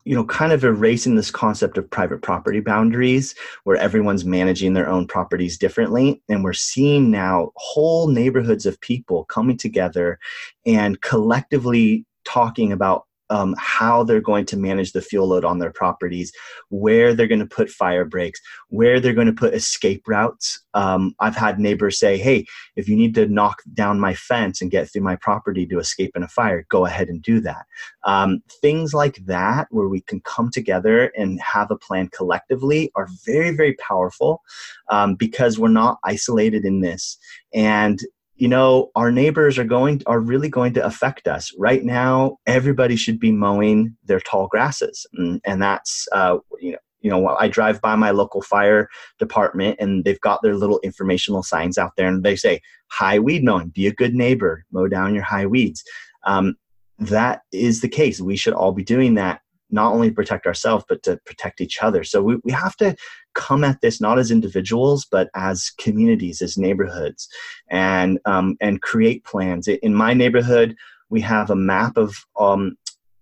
[0.09, 4.89] you know kind of erasing this concept of private property boundaries where everyone's managing their
[4.89, 6.19] own properties differently.
[6.27, 10.17] And we're seeing now whole neighborhoods of people coming together
[10.65, 15.71] and collectively talking about um, how they're going to manage the fuel load on their
[15.71, 16.31] properties,
[16.69, 18.39] where they're going to put fire breaks,
[18.69, 20.59] where they're going to put escape routes.
[20.73, 24.71] Um, I've had neighbors say, hey, if you need to knock down my fence and
[24.71, 27.65] get through my property to escape in a fire, go ahead and do that.
[28.05, 33.07] Um, things like that, where we can come together and have a plan collectively, are
[33.25, 34.41] very, very powerful
[34.89, 37.17] um, because we're not isolated in this.
[37.53, 37.99] And
[38.39, 41.53] you know our neighbors are going are really going to affect us.
[41.57, 45.05] Right now everybody should be mowing their tall grasses.
[45.13, 49.77] And, and that's uh, you know you know i drive by my local fire department
[49.79, 53.69] and they've got their little informational signs out there and they say high weed mowing.
[53.69, 54.65] Be a good neighbor.
[54.71, 55.83] Mow down your high weeds.
[56.25, 56.55] Um,
[56.97, 58.19] that is the case.
[58.19, 59.41] We should all be doing that
[59.71, 62.03] not only protect ourselves but to protect each other.
[62.03, 62.95] So we, we have to
[63.35, 67.27] come at this not as individuals but as communities as neighborhoods
[67.69, 69.67] and um, and create plans.
[69.67, 70.75] In my neighborhood
[71.09, 72.77] we have a map of um,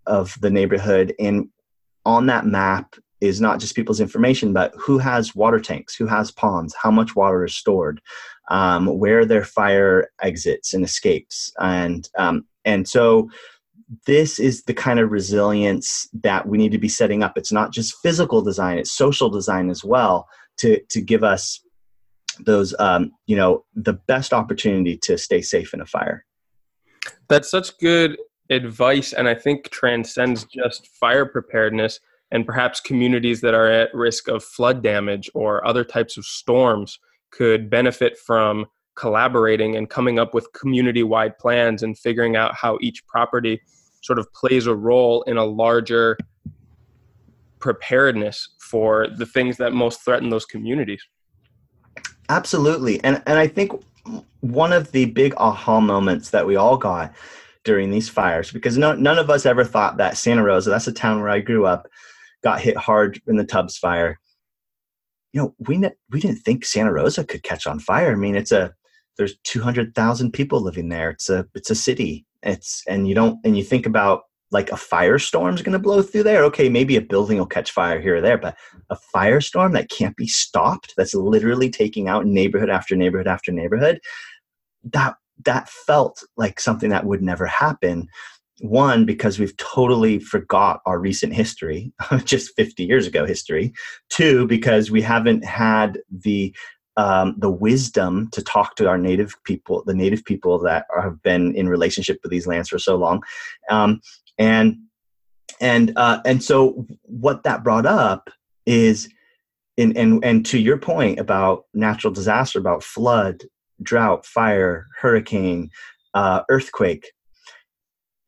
[0.06, 1.50] of the neighborhood, and
[2.06, 6.32] on that map is not just people's information, but who has water tanks, who has
[6.32, 8.00] ponds, how much water is stored,
[8.50, 13.30] um, where their fire exits and escapes, and um, and so
[14.06, 17.38] this is the kind of resilience that we need to be setting up.
[17.38, 20.28] It's not just physical design; it's social design as well
[20.58, 21.62] to to give us
[22.40, 26.26] those um, you know the best opportunity to stay safe in a fire.
[27.30, 28.18] That's such good
[28.50, 32.00] advice, and I think transcends just fire preparedness
[32.32, 37.00] and perhaps communities that are at risk of flood damage or other types of storms
[37.32, 38.66] could benefit from
[38.98, 43.62] collaborating and coming up with community wide plans and figuring out how each property
[44.02, 46.18] sort of plays a role in a larger
[47.60, 51.04] preparedness for the things that most threaten those communities.
[52.30, 53.02] Absolutely.
[53.04, 53.72] And and I think
[54.42, 57.14] one of the big aha moments that we all got
[57.64, 60.94] during these fires because no, none of us ever thought that Santa Rosa, that's a
[60.94, 61.88] town where I grew up,
[62.44, 64.20] got hit hard in the Tubbs fire.
[65.34, 68.12] You know, we ne- we didn't think Santa Rosa could catch on fire.
[68.12, 68.74] I mean, it's a
[69.18, 71.10] there's 200,000 people living there.
[71.10, 72.26] It's a it's a city.
[72.44, 76.02] It's and you don't and you think about like a firestorm is going to blow
[76.02, 76.44] through there.
[76.46, 78.56] Okay, maybe a building will catch fire here or there, but
[78.90, 84.00] a firestorm that can't be stopped, that's literally taking out neighborhood after neighborhood after neighborhood,
[84.84, 85.16] that
[85.46, 88.08] that felt like something that would never happen.
[88.62, 91.94] One, because we've totally forgot our recent history,
[92.24, 93.74] just 50 years ago history.
[94.10, 96.56] Two, because we haven't had the
[96.98, 101.56] um, the wisdom to talk to our native people, the native people that have been
[101.56, 103.22] in relationship with these lands for so long,
[103.70, 104.02] um,
[104.38, 104.78] and
[105.60, 108.30] and uh, and so what that brought up
[108.66, 109.10] is
[109.78, 113.44] in, and and to your point about natural disaster about flood
[113.84, 115.70] drought fire hurricane
[116.16, 117.12] uh, earthquake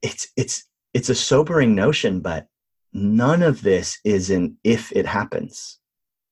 [0.04, 0.64] it's it's
[0.94, 2.48] it's a sobering notion but
[2.94, 5.80] none of this is an if it happens.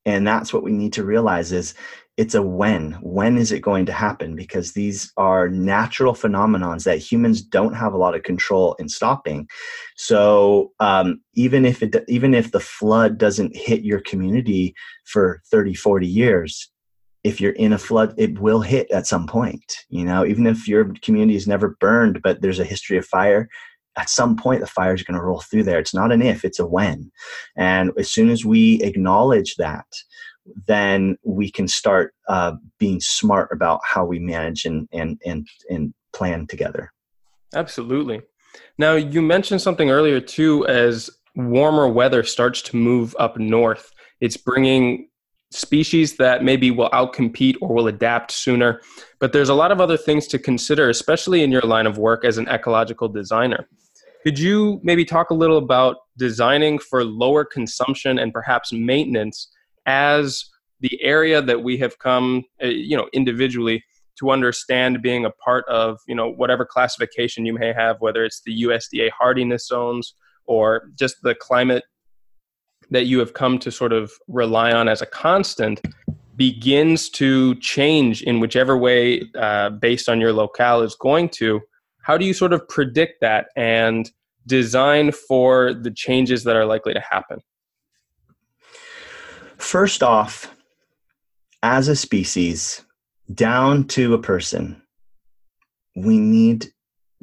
[0.05, 1.73] And that's what we need to realize is
[2.17, 2.93] it's a when.
[3.01, 4.35] When is it going to happen?
[4.35, 9.47] Because these are natural phenomenons that humans don't have a lot of control in stopping.
[9.95, 14.73] So um, even if it even if the flood doesn't hit your community
[15.05, 16.71] for 30 40 years
[17.23, 20.25] if you're in a flood it will hit at some point you know?
[20.25, 23.47] Even if your community is never burned but there's a history of fire
[23.97, 25.79] at some point the fire is going to roll through there.
[25.79, 27.11] It's not an if it's a when.
[27.55, 29.85] And as soon as we acknowledge that
[30.67, 35.93] then we can start uh, being smart about how we manage and and and and
[36.13, 36.91] plan together.
[37.53, 38.21] Absolutely.
[38.77, 40.65] Now you mentioned something earlier too.
[40.67, 43.91] As warmer weather starts to move up north,
[44.21, 45.09] it's bringing
[45.51, 48.81] species that maybe will outcompete or will adapt sooner.
[49.19, 52.25] But there's a lot of other things to consider, especially in your line of work
[52.25, 53.67] as an ecological designer.
[54.23, 59.47] Could you maybe talk a little about designing for lower consumption and perhaps maintenance
[59.87, 60.45] as
[60.81, 63.83] the area that we have come, uh, you know, individually
[64.19, 68.41] to understand being a part of, you know, whatever classification you may have, whether it's
[68.45, 70.13] the USDA hardiness zones
[70.45, 71.83] or just the climate
[72.89, 75.81] that you have come to sort of rely on as a constant
[76.35, 81.59] begins to change in whichever way uh, based on your locale is going to.
[82.01, 84.09] How do you sort of predict that and
[84.45, 87.41] design for the changes that are likely to happen
[89.57, 90.55] First off,
[91.63, 92.83] as a species,
[93.33, 94.81] down to a person,
[95.95, 96.67] we need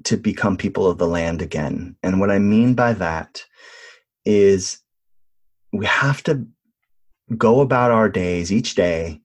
[0.05, 1.97] to become people of the land again.
[2.03, 3.45] And what I mean by that
[4.25, 4.81] is
[5.73, 6.47] we have to
[7.37, 9.21] go about our days each day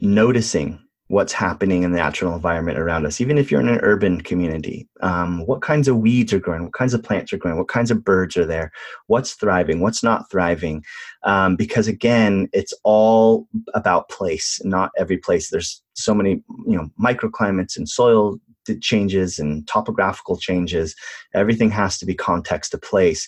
[0.00, 0.80] noticing
[1.10, 4.88] what's happening in the natural environment around us, even if you're in an urban community.
[5.00, 6.62] Um, what kinds of weeds are growing?
[6.62, 7.58] What kinds of plants are growing?
[7.58, 8.70] What kinds of birds are there?
[9.08, 9.80] What's thriving?
[9.80, 10.84] What's not thriving?
[11.24, 15.50] Um, because again, it's all about place, not every place.
[15.50, 18.38] There's so many, you know, microclimates and soil
[18.80, 20.94] changes and topographical changes.
[21.34, 23.26] Everything has to be context to place.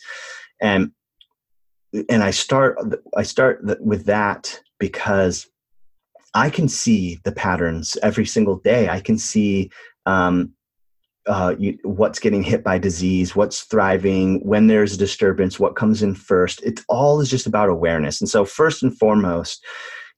[0.61, 0.93] And
[2.09, 2.79] and I start
[3.17, 5.49] I start with that because
[6.35, 8.89] I can see the patterns every single day.
[8.89, 9.71] I can see
[10.07, 10.53] um,
[11.27, 16.03] uh, you, what's getting hit by disease, what's thriving, when there's a disturbance, what comes
[16.03, 16.63] in first.
[16.63, 18.21] It all is just about awareness.
[18.21, 19.65] And so, first and foremost,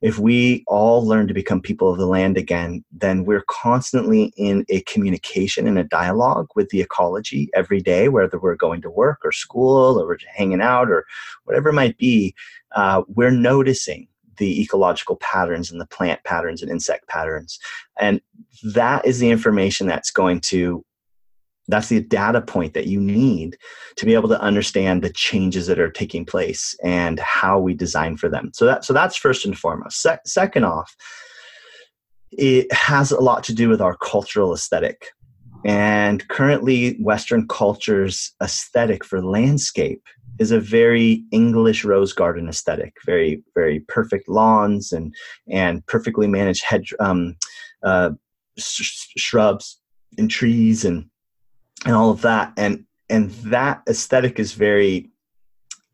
[0.00, 4.64] if we all learn to become people of the land again, then we're constantly in
[4.68, 9.20] a communication and a dialogue with the ecology every day, whether we're going to work
[9.24, 11.06] or school or we're hanging out or
[11.44, 12.34] whatever it might be.
[12.76, 14.06] Uh, we're noticing
[14.36, 17.58] the ecological patterns and the plant patterns and insect patterns.
[17.98, 18.20] And
[18.74, 20.84] that is the information that's going to
[21.66, 23.56] that's the data point that you need
[23.96, 28.18] to be able to understand the changes that are taking place and how we design
[28.18, 28.50] for them.
[28.52, 30.02] So that so that's first and foremost.
[30.02, 30.94] Se- second off
[32.36, 35.10] it has a lot to do with our cultural aesthetic.
[35.64, 40.02] And currently western culture's aesthetic for landscape
[40.38, 45.14] is a very english rose garden aesthetic very very perfect lawns and
[45.48, 47.36] and perfectly managed hedge um,
[47.82, 48.10] uh,
[48.58, 49.80] sh- shrubs
[50.18, 51.06] and trees and
[51.84, 52.52] and all of that.
[52.56, 55.10] And and that aesthetic is very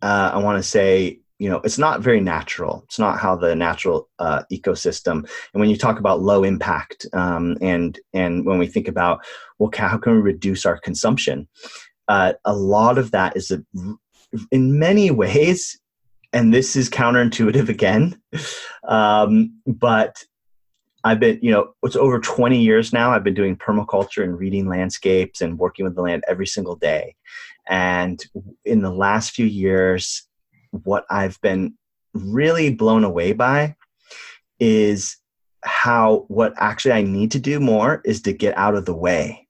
[0.03, 2.83] uh, i want to say you know it's not very natural.
[2.85, 7.57] It's not how the natural uh, ecosystem and when you talk about low impact um,
[7.61, 9.25] and and when we think about
[9.59, 11.49] well how can we reduce our consumption?
[12.09, 13.63] Uh, a lot of that is a,
[14.51, 15.79] in many ways
[16.33, 18.21] and this is counterintuitive again
[18.89, 20.25] um, but
[21.03, 23.11] I've been, you know, it's over 20 years now.
[23.11, 27.17] I've been doing permaculture and reading landscapes and working with the land every single day.
[27.67, 28.23] And
[28.65, 30.29] in the last few years,
[30.71, 31.75] what I've been
[32.13, 33.77] really blown away by
[34.59, 35.17] is
[35.63, 39.47] how what actually I need to do more is to get out of the way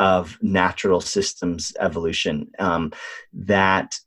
[0.00, 2.50] of natural systems evolution.
[2.58, 2.90] Um,
[3.34, 4.00] that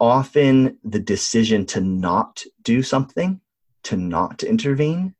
[0.00, 3.40] often the decision to not do something,
[3.84, 5.14] to not intervene,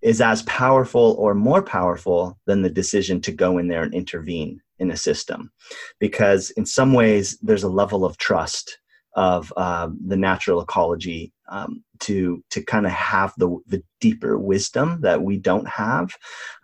[0.00, 4.62] is as powerful or more powerful than the decision to go in there and intervene
[4.78, 5.52] in a system.
[6.00, 8.78] Because in some ways, there's a level of trust
[9.14, 15.00] of uh, the natural ecology um, to to kind of have the the deeper wisdom
[15.00, 16.14] that we don't have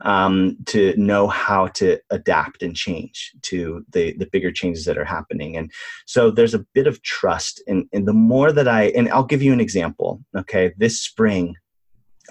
[0.02, 5.04] um, to know how to adapt and change to the the bigger changes that are
[5.04, 5.56] happening.
[5.56, 5.70] And
[6.06, 9.42] so there's a bit of trust and and the more that I and I'll give
[9.42, 10.72] you an example okay?
[10.76, 11.54] This spring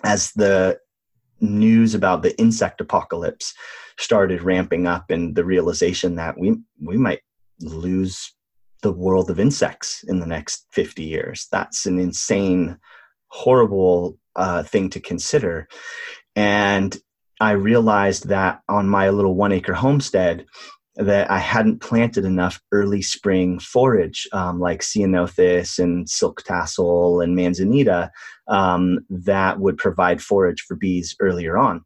[0.04, 0.80] as the
[1.42, 3.54] news about the insect apocalypse
[3.98, 7.22] started ramping up and the realization that we we might
[7.62, 8.34] lose
[8.82, 12.78] the world of insects in the next 50 years that's an insane
[13.28, 15.68] horrible uh, thing to consider
[16.36, 16.98] and
[17.40, 20.46] i realized that on my little one acre homestead
[21.00, 27.36] that I hadn't planted enough early spring forage um, like ceanothus and silk tassel and
[27.36, 28.12] manzanita
[28.50, 31.86] um, that would provide forage for bees earlier on.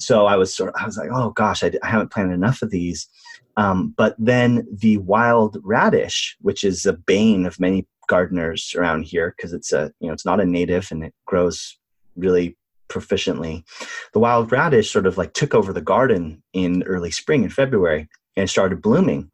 [0.00, 2.60] So I was sort of, I was like, oh gosh, I, I haven't planted enough
[2.62, 3.08] of these.
[3.60, 9.34] Um, but then the wild radish, which is a bane of many gardeners around here
[9.36, 11.78] because it's a you know it's not a native and it grows
[12.16, 12.56] really
[12.88, 13.62] proficiently.
[14.14, 18.08] The wild radish sort of like took over the garden in early spring in February
[18.34, 19.30] and started blooming.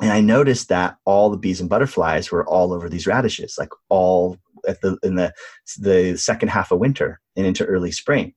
[0.00, 3.70] And I noticed that all the bees and butterflies were all over these radishes, like
[3.88, 4.36] all
[4.66, 5.32] at the in the
[5.78, 8.34] the second half of winter and into early spring.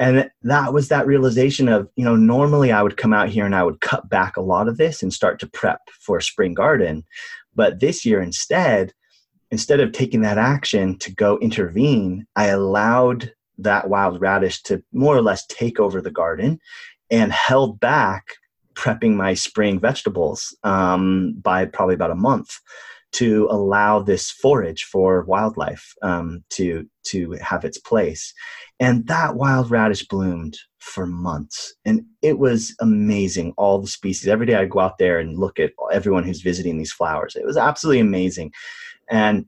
[0.00, 3.54] And that was that realization of, you know, normally I would come out here and
[3.54, 7.04] I would cut back a lot of this and start to prep for spring garden.
[7.54, 8.94] But this year instead,
[9.50, 15.14] instead of taking that action to go intervene, I allowed that wild radish to more
[15.14, 16.60] or less take over the garden
[17.10, 18.24] and held back
[18.72, 22.58] prepping my spring vegetables um, by probably about a month
[23.12, 28.32] to allow this forage for wildlife um, to to have its place.
[28.78, 31.74] And that wild radish bloomed for months.
[31.84, 34.28] And it was amazing all the species.
[34.28, 37.36] Every day i'd go out there and look at everyone who's visiting these flowers.
[37.36, 38.52] It was absolutely amazing.
[39.10, 39.46] And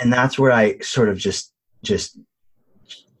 [0.00, 1.52] and that's where i sort of just
[1.82, 2.18] just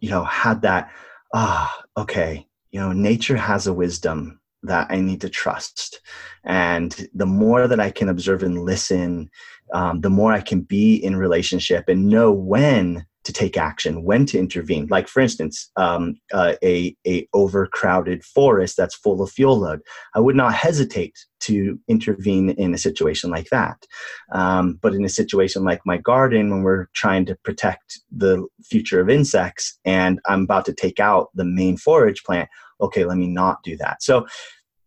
[0.00, 0.90] you know had that
[1.34, 2.46] ah okay.
[2.70, 6.00] You know nature has a wisdom that I need to trust.
[6.44, 9.30] And the more that I can observe and listen,
[9.72, 14.26] um, the more I can be in relationship and know when to take action, when
[14.26, 14.86] to intervene.
[14.90, 19.80] Like for instance, um, uh, a a overcrowded forest that's full of fuel load.
[20.14, 23.84] I would not hesitate to intervene in a situation like that.
[24.32, 29.00] Um, but in a situation like my garden, when we're trying to protect the future
[29.00, 32.48] of insects, and I'm about to take out the main forage plant,
[32.80, 34.02] okay, let me not do that.
[34.02, 34.26] So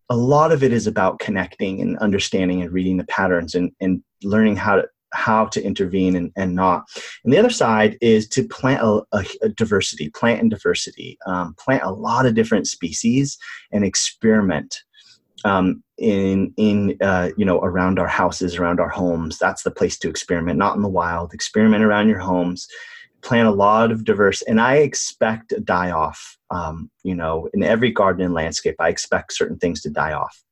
[0.10, 4.04] a lot of it is about connecting and understanding and reading the patterns and, and
[4.24, 6.86] learning how to how to intervene and, and not.
[7.24, 11.56] And the other side is to plant a, a, a diversity, plant and diversity, um,
[11.58, 13.38] plant a lot of different species
[13.72, 14.84] and experiment
[15.46, 19.38] um, in in uh, you know around our houses, around our homes.
[19.38, 21.34] That's the place to experiment, not in the wild.
[21.34, 22.68] Experiment around your homes
[23.22, 26.38] plant a lot of diverse, and I expect a die off.
[26.52, 30.44] Um, you know, in every garden and landscape, I expect certain things to die off,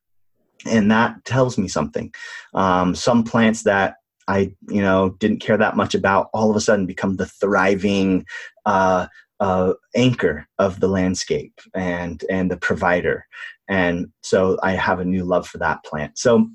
[0.66, 2.14] and that tells me something.
[2.54, 3.96] Um, some plants that
[4.28, 8.26] I, you know, didn't care that much about, all of a sudden become the thriving,
[8.66, 9.08] uh,
[9.40, 13.26] uh, anchor of the landscape and and the provider.
[13.68, 16.18] And so i have a new love for that plant.
[16.18, 16.48] So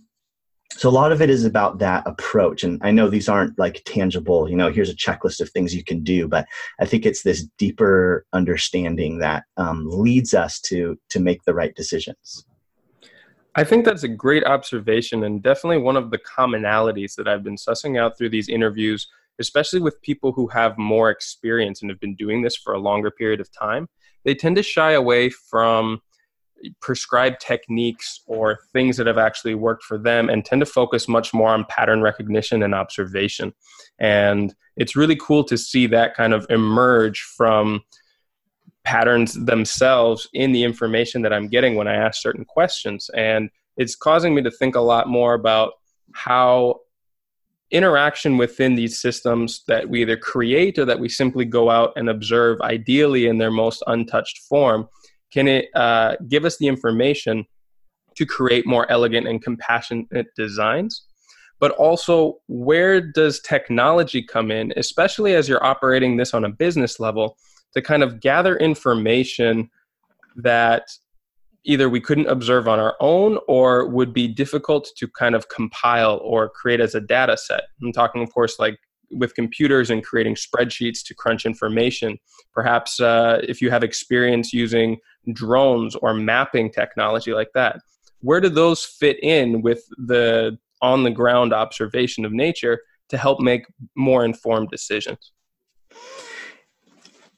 [0.72, 2.64] so a lot of it is about that approach.
[2.64, 5.84] And i know these aren't like tangible you know here's a checklist of things you
[5.84, 6.46] can do but
[6.80, 11.74] i think it's this deeper understanding that um, leads us to to make the right
[11.74, 12.46] decisions
[13.58, 17.56] I think that's a great observation and definitely one of the commonalities that I've been
[17.56, 19.08] sussing out through these interviews,
[19.40, 23.10] especially with people who have more experience and have been doing this for a longer
[23.10, 23.88] period of time.
[24.24, 26.02] They tend to shy away from
[26.80, 31.34] prescribed techniques or things that have actually worked for them and tend to focus much
[31.34, 33.52] more on pattern recognition and observation.
[33.98, 37.80] And it's really cool to see that kind of emerge from
[38.88, 43.10] patterns themselves in the information that I'm getting when I ask certain questions.
[43.14, 45.74] And it's causing me to think a lot more about
[46.14, 46.80] how
[47.70, 52.08] interaction within these systems that we either create or that we simply go out and
[52.08, 54.88] observe, ideally in their most untouched form,
[55.34, 57.44] can it uh, give us the information
[58.16, 61.04] to create more elegant and compassionate designs?
[61.60, 66.98] But also, where does technology come in, especially as you're operating this on a business
[66.98, 67.36] level?
[67.74, 69.70] To kind of gather information
[70.36, 70.88] that
[71.64, 76.18] either we couldn't observe on our own or would be difficult to kind of compile
[76.22, 77.64] or create as a data set.
[77.82, 78.78] I'm talking, of course, like
[79.10, 82.18] with computers and creating spreadsheets to crunch information.
[82.52, 84.98] Perhaps uh, if you have experience using
[85.32, 87.80] drones or mapping technology like that,
[88.20, 93.40] where do those fit in with the on the ground observation of nature to help
[93.40, 93.66] make
[93.96, 95.32] more informed decisions?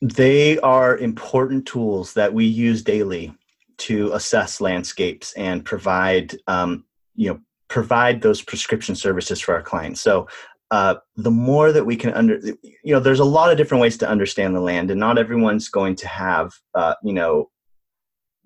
[0.01, 3.35] They are important tools that we use daily
[3.79, 6.85] to assess landscapes and provide, um,
[7.15, 10.01] you know, provide those prescription services for our clients.
[10.01, 10.27] So
[10.71, 13.99] uh, the more that we can under, you know, there's a lot of different ways
[13.99, 17.51] to understand the land, and not everyone's going to have, uh, you know,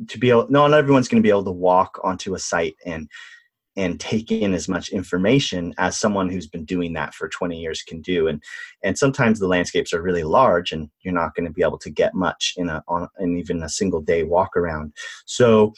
[0.09, 0.49] to be able.
[0.49, 3.09] Not everyone's going to be able to walk onto a site and
[3.77, 7.83] and take in as much information as someone who's been doing that for 20 years
[7.83, 8.29] can do.
[8.29, 8.43] And
[8.83, 11.91] and sometimes the landscapes are really large and you're not going to be able to
[11.91, 14.93] get much in a on in even a single day walk around.
[15.27, 15.73] So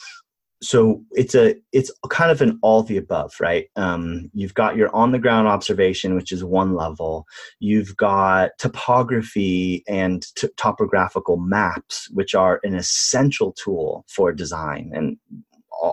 [0.62, 3.66] so it's a it's kind of an all the above right?
[3.76, 7.26] Um, you've got your on the ground observation which is one level.
[7.60, 14.92] You've got topography and t- topographical maps which are an essential tool for design.
[14.94, 15.18] And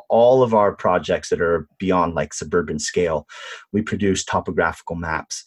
[0.09, 3.27] all of our projects that are beyond like suburban scale,
[3.71, 5.43] we produce topographical maps.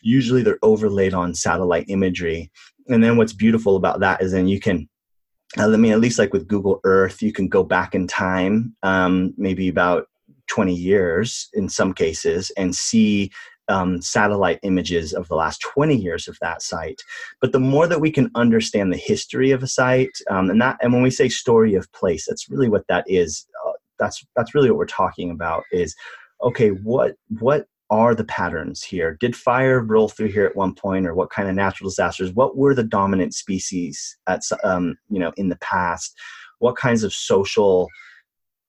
[0.00, 2.50] Usually they're overlaid on satellite imagery.
[2.88, 4.88] And then what's beautiful about that is then you can
[5.58, 9.34] I mean, at least like with Google Earth, you can go back in time, um,
[9.36, 10.06] maybe about
[10.48, 13.30] 20 years in some cases, and see
[13.68, 17.00] um, satellite images of the last 20 years of that site.
[17.40, 20.78] But the more that we can understand the history of a site, um, and that,
[20.82, 23.46] and when we say story of place, that's really what that is
[24.02, 25.94] that's that's really what we're talking about is
[26.42, 29.18] okay what what are the patterns here?
[29.20, 32.32] Did fire roll through here at one point or what kind of natural disasters?
[32.32, 36.18] What were the dominant species at um, you know in the past?
[36.58, 37.88] What kinds of social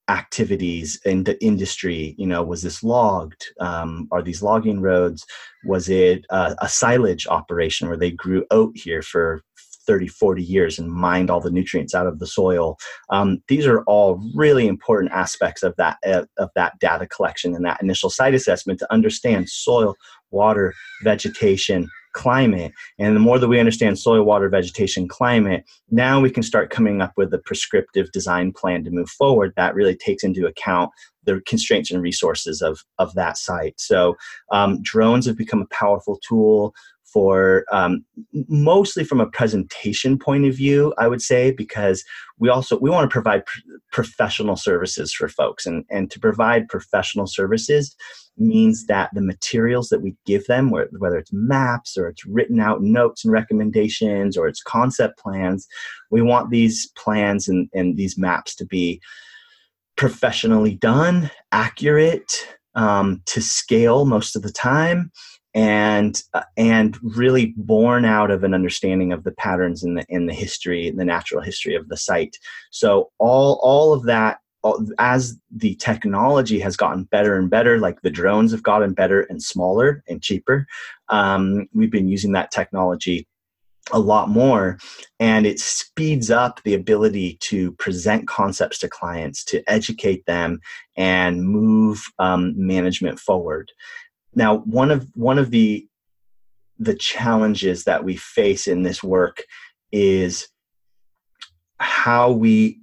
[0.10, 3.46] activities in the industry you know was this logged?
[3.62, 5.26] Um, are these logging roads
[5.64, 9.42] was it uh, a silage operation where they grew oat here for
[9.86, 12.78] 30, 40 years and mined all the nutrients out of the soil.
[13.10, 17.66] Um, these are all really important aspects of that uh, of that data collection and
[17.66, 19.96] that initial site assessment to understand soil,
[20.32, 20.74] water,
[21.04, 22.72] vegetation, climate.
[23.00, 27.02] And the more that we understand soil, water, vegetation, climate, now we can start coming
[27.02, 30.92] up with a prescriptive design plan to move forward that really takes into account
[31.26, 33.80] the constraints and resources of, of that site.
[33.80, 34.16] So
[34.52, 36.74] um, drones have become a powerful tool
[37.14, 38.04] for um,
[38.50, 42.04] mostly from a presentation point of view i would say because
[42.40, 43.60] we also we want to provide pr-
[43.92, 45.66] professional services for folks.
[45.66, 47.96] And and to provide professional services
[48.38, 52.82] means that the materials that we give them whether it's maps or it's written out
[52.82, 55.68] notes and recommendations or it's concept plans
[56.10, 59.00] we want these plans and, and these maps to be
[59.96, 65.12] professionally done accurate um, to scale most of the time
[65.54, 70.26] and uh, and really born out of an understanding of the patterns in the in
[70.26, 72.38] the history the natural history of the site.
[72.72, 74.40] So all all of that
[74.98, 79.44] as the technology has gotten better and better like the drones have gotten better and
[79.44, 80.66] smaller and cheaper
[81.10, 83.28] um, we've been using that technology
[83.92, 84.78] a lot more
[85.20, 90.62] and it speeds up the ability to present concepts to clients to educate them
[90.96, 93.70] and move um, management forward
[94.36, 95.88] now, one of one of the
[96.80, 99.44] the challenges that we face in this work
[99.92, 100.48] is
[101.78, 102.82] how we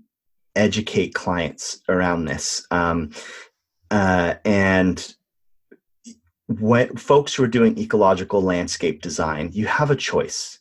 [0.54, 2.66] educate clients around this.
[2.70, 3.10] Um,
[3.90, 5.14] uh, and
[6.46, 10.58] when folks who are doing ecological landscape design, you have a choice.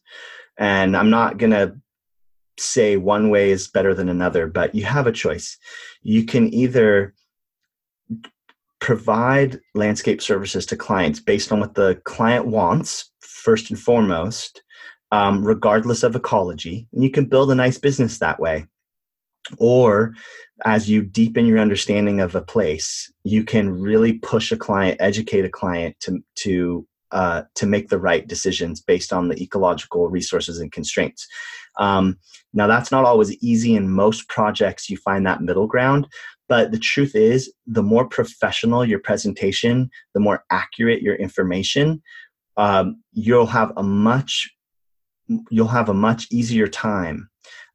[0.58, 1.76] And I'm not going to
[2.58, 5.58] say one way is better than another, but you have a choice.
[6.02, 7.14] You can either
[8.80, 14.62] provide landscape services to clients based on what the client wants, first and foremost,
[15.12, 16.88] um, regardless of ecology.
[16.94, 18.66] And you can build a nice business that way.
[19.58, 20.14] Or
[20.66, 25.46] as you deepen your understanding of a place, you can really push a client, educate
[25.46, 30.60] a client to, to uh, to make the right decisions based on the ecological resources
[30.60, 31.28] and constraints.
[31.80, 32.20] Um,
[32.54, 33.76] now, that's not always easy.
[33.76, 36.08] In most projects, you find that middle ground.
[36.50, 42.02] But the truth is, the more professional your presentation, the more accurate your information,
[42.58, 44.50] um, you'll have a much
[45.52, 47.30] you'll have a much easier time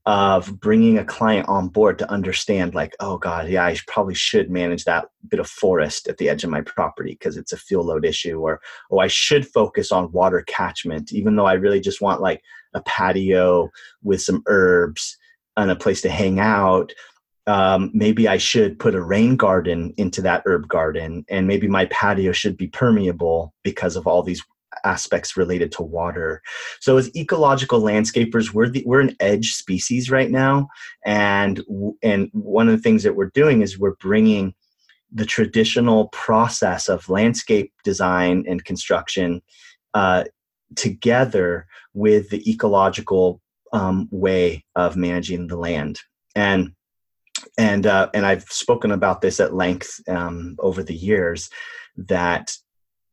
[0.07, 4.51] of bringing a client on board to understand like oh god yeah i probably should
[4.51, 7.85] manage that bit of forest at the edge of my property because it's a fuel
[7.85, 8.61] load issue or
[8.91, 12.43] oh i should focus on water catchment even though i really just want like
[12.75, 13.71] a patio
[14.03, 15.17] with some herbs
[15.57, 16.93] and a place to hang out
[17.47, 21.87] um, maybe i should put a rain garden into that herb garden and maybe my
[21.87, 24.43] patio should be permeable because of all these
[24.83, 26.43] aspects related to water.
[26.81, 30.69] So as ecological landscapers, we're the, we're an edge species right now,
[31.05, 31.63] and
[32.03, 34.55] and one of the things that we're doing is we're bringing
[35.13, 39.41] the traditional process of landscape design and construction
[39.95, 40.25] uh,
[40.75, 43.41] together with the ecological
[43.73, 46.01] um, way of managing the land
[46.35, 46.73] and
[47.59, 51.51] and uh, and I've spoken about this at length um, over the years
[51.97, 52.57] that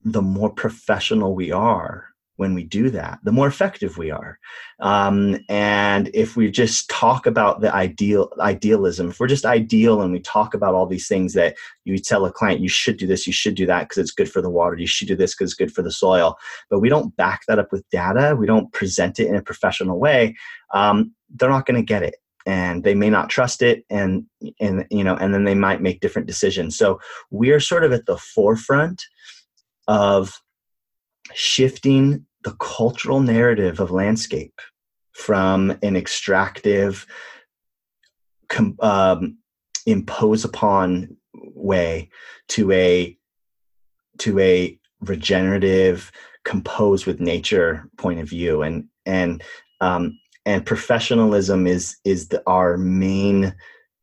[0.04, 4.40] the more professional we are when we do that, the more effective we are.
[4.80, 10.12] Um, and if we just talk about the ideal idealism, if we're just ideal and
[10.12, 13.28] we talk about all these things that you tell a client, you should do this,
[13.28, 15.52] you should do that because it's good for the water, you should do this because
[15.52, 16.36] it's good for the soil,
[16.72, 20.00] but we don't back that up with data, we don't present it in a professional
[20.00, 20.36] way,
[20.74, 22.16] um, they're not going to get it
[22.46, 24.26] and they may not trust it and
[24.60, 26.78] and you know and then they might make different decisions.
[26.78, 29.04] So we are sort of at the forefront
[29.88, 30.34] of
[31.34, 34.60] shifting the cultural narrative of landscape
[35.14, 37.06] from an extractive
[38.80, 39.38] um,
[39.86, 42.10] impose upon way
[42.50, 43.18] to a
[44.20, 46.12] to a regenerative
[46.44, 48.62] compose with nature point of view.
[48.62, 49.44] And and
[49.80, 53.56] um, and professionalism is is the, our main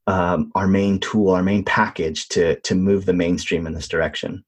[0.07, 4.45] um, our main tool our main package to to move the mainstream in this direction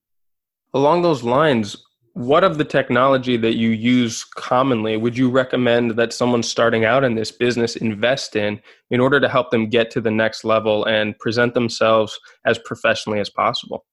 [0.72, 1.76] Along those lines,
[2.12, 7.02] what of the technology that you use commonly would you recommend that someone starting out
[7.02, 8.60] in this business invest in
[8.90, 13.20] in order to help them get to the next level and present themselves as professionally
[13.20, 13.84] as possible?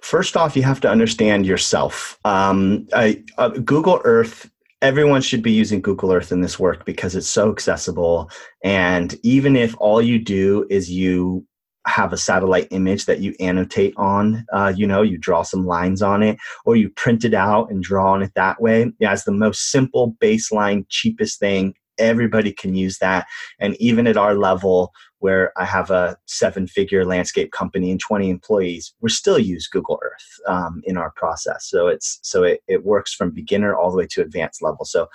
[0.00, 2.18] First off, you have to understand yourself.
[2.24, 4.50] Um, I, uh, Google Earth
[4.82, 8.30] everyone should be using Google Earth in this work because it's so accessible.
[8.62, 11.46] And even if all you do is you
[11.86, 16.02] have a satellite image that you annotate on uh, you know you draw some lines
[16.02, 19.24] on it or you print it out and draw on it that way yeah it's
[19.24, 23.24] the most simple baseline cheapest thing everybody can use that
[23.60, 24.92] and even at our level
[25.26, 29.98] where i have a seven figure landscape company and 20 employees we still use google
[30.04, 31.68] earth um, in our process.
[31.68, 34.84] So it's so it, it works from beginner all the way to advanced level.
[34.84, 35.08] So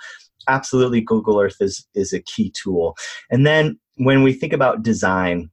[0.48, 2.96] absolutely google earth is is a key tool.
[3.30, 5.50] And then when we think about design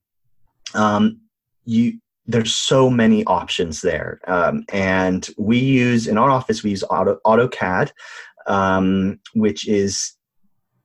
[0.73, 1.19] um,
[1.65, 4.19] you there's so many options there.
[4.27, 7.91] Um, and we use in our office we use Auto, autocad
[8.47, 10.13] um, which is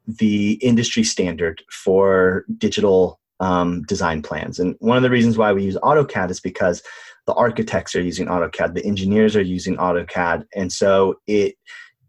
[0.07, 4.59] the industry standard for digital um, design plans.
[4.59, 6.83] And one of the reasons why we use autocad is because
[7.27, 10.45] the architects are using autocad the engineers are using autocad.
[10.55, 11.57] And so it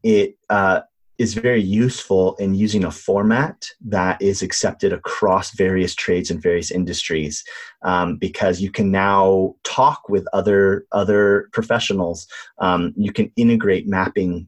[0.03, 0.81] it uh,
[1.17, 6.71] is very useful in using a format that is accepted across various trades and various
[6.71, 7.43] industries
[7.83, 12.27] um, because you can now talk with other other professionals.
[12.59, 14.47] Um, you can integrate mapping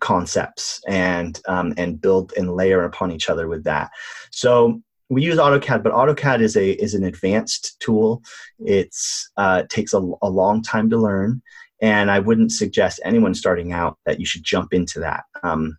[0.00, 3.90] concepts and um, and build and layer upon each other with that.
[4.30, 8.22] So we use AutoCAD, but AutoCAD is a is an advanced tool.
[8.58, 11.42] It's uh, takes a, a long time to learn,
[11.80, 15.24] and I wouldn't suggest anyone starting out that you should jump into that.
[15.42, 15.78] Um,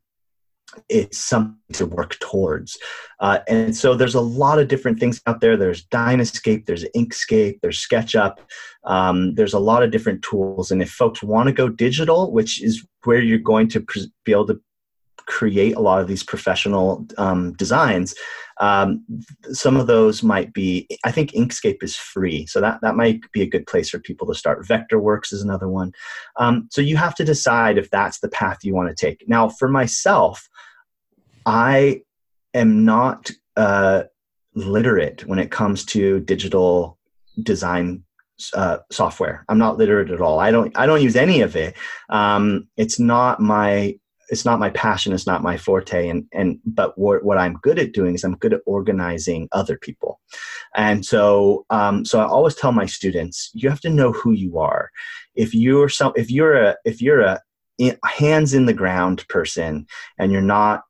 [0.90, 2.78] it's something to work towards.
[3.20, 5.58] Uh, and so there's a lot of different things out there.
[5.58, 8.38] There's Dynascape, there's Inkscape, there's SketchUp.
[8.84, 10.72] Um, there's a lot of different tools.
[10.72, 14.32] And if folks want to go digital, which is where you're going to pre- be
[14.32, 14.62] able to
[15.28, 18.16] create a lot of these professional um, designs
[18.60, 19.04] um,
[19.52, 23.42] some of those might be i think inkscape is free so that, that might be
[23.42, 25.92] a good place for people to start vectorworks is another one
[26.38, 29.48] um, so you have to decide if that's the path you want to take now
[29.48, 30.50] for myself
[31.46, 32.02] i
[32.54, 34.04] am not uh,
[34.56, 36.98] literate when it comes to digital
[37.44, 38.04] design
[38.54, 39.46] uh, software.
[39.50, 40.40] I'm not literate at all.
[40.40, 41.76] I don't I don't use any of it.
[42.10, 43.98] Um, it's not my
[44.30, 45.14] it's not my passion.
[45.14, 46.10] It's not my forte.
[46.10, 49.78] And and but what what I'm good at doing is I'm good at organizing other
[49.78, 50.20] people.
[50.76, 54.60] And so um, so I always tell my students you have to know who you
[54.60, 54.90] are.
[55.36, 57.40] If you're some if you're a if you're a
[58.06, 59.86] hands in the ground person
[60.18, 60.82] and you're not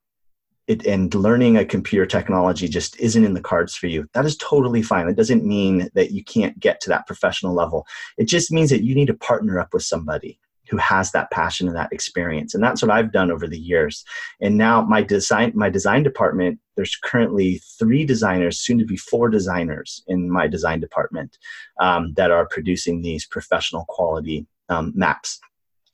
[0.66, 4.36] it, and learning a computer technology just isn't in the cards for you, that is
[4.36, 5.08] totally fine.
[5.08, 7.86] It doesn't mean that you can't get to that professional level.
[8.18, 10.38] It just means that you need to partner up with somebody
[10.70, 12.54] who has that passion and that experience.
[12.54, 14.04] And that's what i've done over the years.
[14.40, 19.28] And now my design my design department there's currently three designers soon to be four
[19.28, 21.36] designers in my design department
[21.80, 25.40] um, that are producing these professional quality um, maps.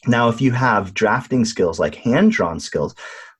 [0.06, 2.94] Now if you have drafting skills like hand drawn skills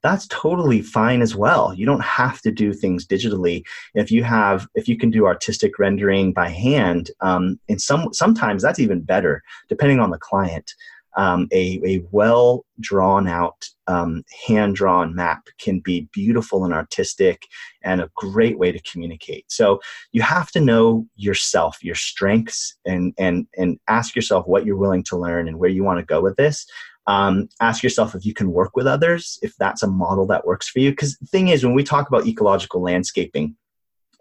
[0.04, 1.72] that's totally fine as well.
[1.72, 3.64] You don't have to do things digitally.
[3.94, 8.62] If you have if you can do artistic rendering by hand um, and some sometimes
[8.62, 10.70] that's even better depending on the client
[11.16, 17.46] um, a, a well drawn out um, hand drawn map can be beautiful and artistic
[17.82, 19.80] and a great way to communicate so
[20.12, 25.04] you have to know yourself your strengths and and and ask yourself what you're willing
[25.04, 26.66] to learn and where you want to go with this
[27.06, 30.68] um, ask yourself if you can work with others, if that's a model that works
[30.68, 30.90] for you.
[30.90, 33.56] Because the thing is, when we talk about ecological landscaping,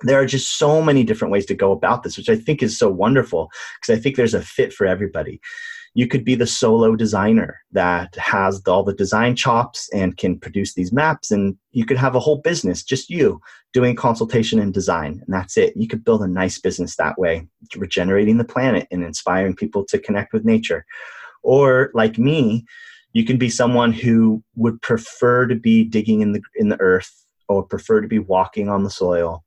[0.01, 2.77] there are just so many different ways to go about this, which I think is
[2.77, 5.39] so wonderful because I think there's a fit for everybody.
[5.95, 10.73] You could be the solo designer that has all the design chops and can produce
[10.73, 13.39] these maps, and you could have a whole business, just you,
[13.73, 15.73] doing consultation and design, and that's it.
[15.75, 19.99] You could build a nice business that way, regenerating the planet and inspiring people to
[19.99, 20.85] connect with nature.
[21.43, 22.65] Or like me,
[23.13, 27.25] you can be someone who would prefer to be digging in the in the earth
[27.47, 29.43] or prefer to be walking on the soil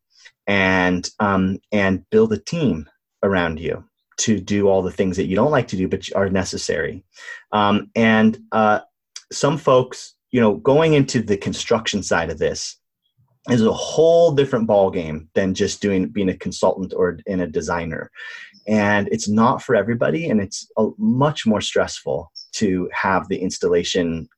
[0.46, 2.88] and um, and build a team
[3.22, 3.84] around you
[4.18, 7.04] to do all the things that you don't like to do but are necessary.
[7.52, 8.80] Um, and uh,
[9.32, 12.78] some folks you know going into the construction side of this
[13.48, 17.46] is a whole different ball game than just doing being a consultant or in a
[17.46, 18.10] designer.
[18.66, 24.28] And it's not for everybody and it's a, much more stressful to have the installation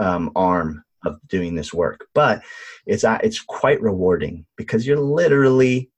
[0.00, 2.06] um, arm of doing this work.
[2.14, 2.42] But
[2.86, 5.90] it's uh, it's quite rewarding because you're literally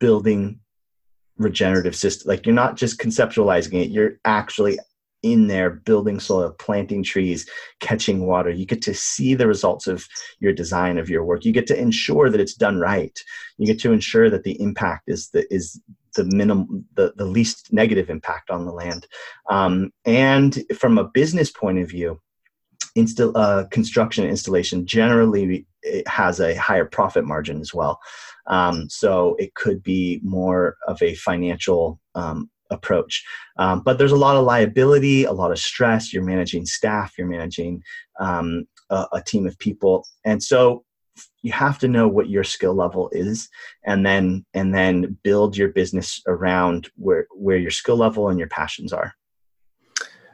[0.00, 0.60] building
[1.38, 4.78] regenerative system like you're not just conceptualizing it you're actually
[5.32, 7.48] in there building soil planting trees
[7.80, 8.50] catching water.
[8.50, 10.06] You get to see the results of
[10.40, 11.44] your design of your work.
[11.44, 13.18] You get to ensure that it's done right.
[13.58, 15.80] You get to ensure that the impact is the is
[16.14, 19.06] the minimum the, the least negative impact on the land.
[19.50, 22.20] Um, and from a business point of view
[23.34, 27.98] uh, construction installation generally it has a higher profit margin as well
[28.46, 33.24] um, so it could be more of a financial um, approach.
[33.58, 36.12] Um, but there's a lot of liability, a lot of stress.
[36.12, 37.82] You're managing staff, you're managing
[38.20, 40.84] um, a, a, team of people, and so
[41.42, 43.48] you have to know what your skill level is,
[43.84, 48.48] and then and then build your business around where where your skill level and your
[48.48, 49.12] passions are.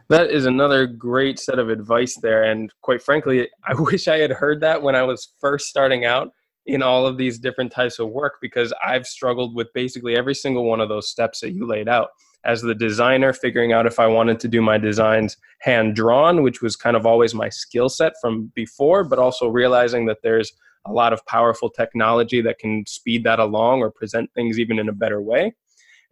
[0.08, 4.30] That is another great set of advice there, and quite frankly, I wish I had
[4.30, 6.32] heard that when I was first starting out
[6.66, 10.64] in all of these different types of work because I've struggled with basically every single
[10.64, 12.10] one of those steps that you laid out.
[12.44, 16.60] As the designer, figuring out if I wanted to do my designs hand drawn, which
[16.60, 20.52] was kind of always my skill set from before, but also realizing that there's
[20.84, 24.88] a lot of powerful technology that can speed that along or present things even in
[24.88, 25.54] a better way.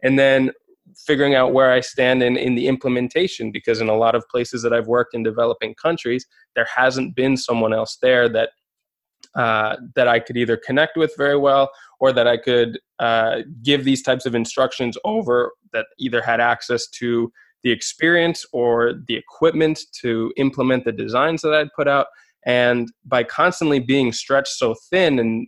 [0.03, 0.51] And then
[0.97, 4.61] figuring out where I stand in, in the implementation, because in a lot of places
[4.63, 6.25] that I've worked in developing countries,
[6.55, 8.49] there hasn't been someone else there that
[9.35, 13.85] uh, that I could either connect with very well or that I could uh, give
[13.85, 17.31] these types of instructions over that either had access to
[17.63, 22.07] the experience or the equipment to implement the designs that I'd put out.
[22.45, 25.47] And by constantly being stretched so thin and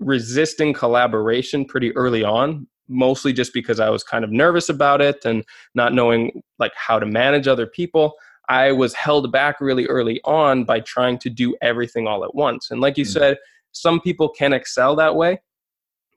[0.00, 5.24] resisting collaboration pretty early on, mostly just because I was kind of nervous about it
[5.24, 8.14] and not knowing like how to manage other people,
[8.48, 12.70] I was held back really early on by trying to do everything all at once.
[12.70, 13.18] And like you mm-hmm.
[13.18, 13.38] said,
[13.72, 15.40] some people can excel that way.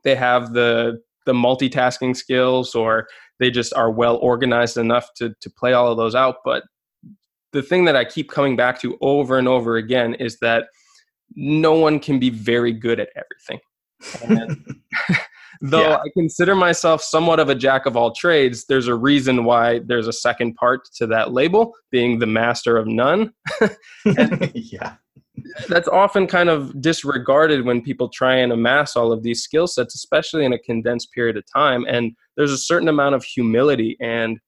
[0.03, 3.07] They have the the multitasking skills or
[3.39, 6.63] they just are well organized enough to to play all of those out, but
[7.53, 10.65] the thing that I keep coming back to over and over again is that
[11.36, 13.59] no one can be very good at everything.
[15.62, 15.95] though yeah.
[15.97, 20.08] I consider myself somewhat of a jack of all trades, there's a reason why there's
[20.08, 23.34] a second part to that label, being the master of none.
[24.53, 24.95] yeah.
[25.70, 29.95] That's often kind of disregarded when people try and amass all of these skill sets,
[29.95, 31.86] especially in a condensed period of time.
[31.88, 34.39] And there's a certain amount of humility and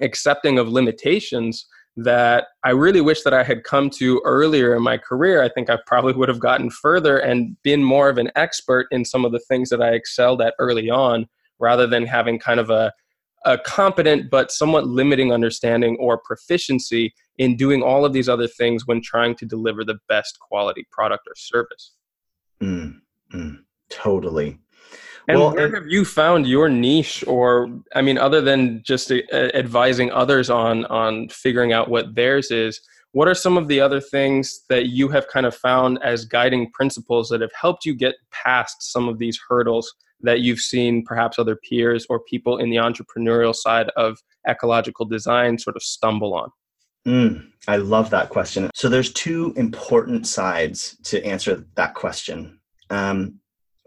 [0.00, 1.66] accepting of limitations
[1.96, 5.42] that I really wish that I had come to earlier in my career.
[5.42, 9.04] I think I probably would have gotten further and been more of an expert in
[9.04, 11.26] some of the things that I excelled at early on,
[11.58, 12.92] rather than having kind of a,
[13.44, 18.86] a competent but somewhat limiting understanding or proficiency in doing all of these other things
[18.86, 21.92] when trying to deliver the best quality product or service.
[22.62, 23.00] Mm,
[23.34, 23.58] mm,
[23.90, 24.58] totally.
[25.28, 29.16] And well, where have you found your niche, or I mean, other than just uh,
[29.32, 32.80] advising others on on figuring out what theirs is?
[33.12, 36.70] What are some of the other things that you have kind of found as guiding
[36.72, 39.92] principles that have helped you get past some of these hurdles
[40.22, 44.18] that you've seen perhaps other peers or people in the entrepreneurial side of
[44.48, 46.50] ecological design sort of stumble on?
[47.06, 48.70] Mm, I love that question.
[48.74, 52.60] So there's two important sides to answer that question.
[52.90, 53.40] Um,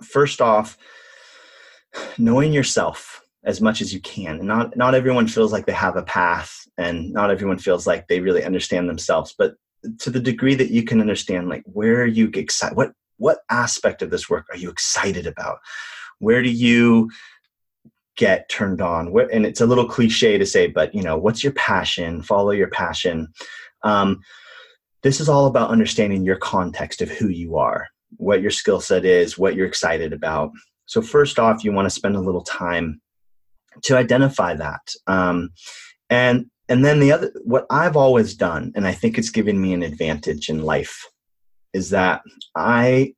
[0.03, 0.77] first off,
[2.17, 4.39] knowing yourself as much as you can.
[4.39, 8.07] And not not everyone feels like they have a path and not everyone feels like
[8.07, 9.55] they really understand themselves, but
[9.99, 14.01] to the degree that you can understand like where are you excited what what aspect
[14.01, 15.59] of this work are you excited about?
[16.19, 17.09] Where do you
[18.17, 19.11] get turned on?
[19.11, 22.21] Where, and it's a little cliche to say, but you know, what's your passion?
[22.21, 23.27] Follow your passion.
[23.83, 24.21] Um,
[25.03, 27.87] this is all about understanding your context of who you are,
[28.17, 30.51] what your skill set is, what you're excited about,
[30.85, 33.01] so, first off, you want to spend a little time
[33.83, 34.81] to identify that.
[35.07, 35.51] Um,
[36.09, 39.73] and and then the other what I've always done, and I think it's given me
[39.73, 41.07] an advantage in life,
[41.73, 42.21] is that
[42.55, 43.13] I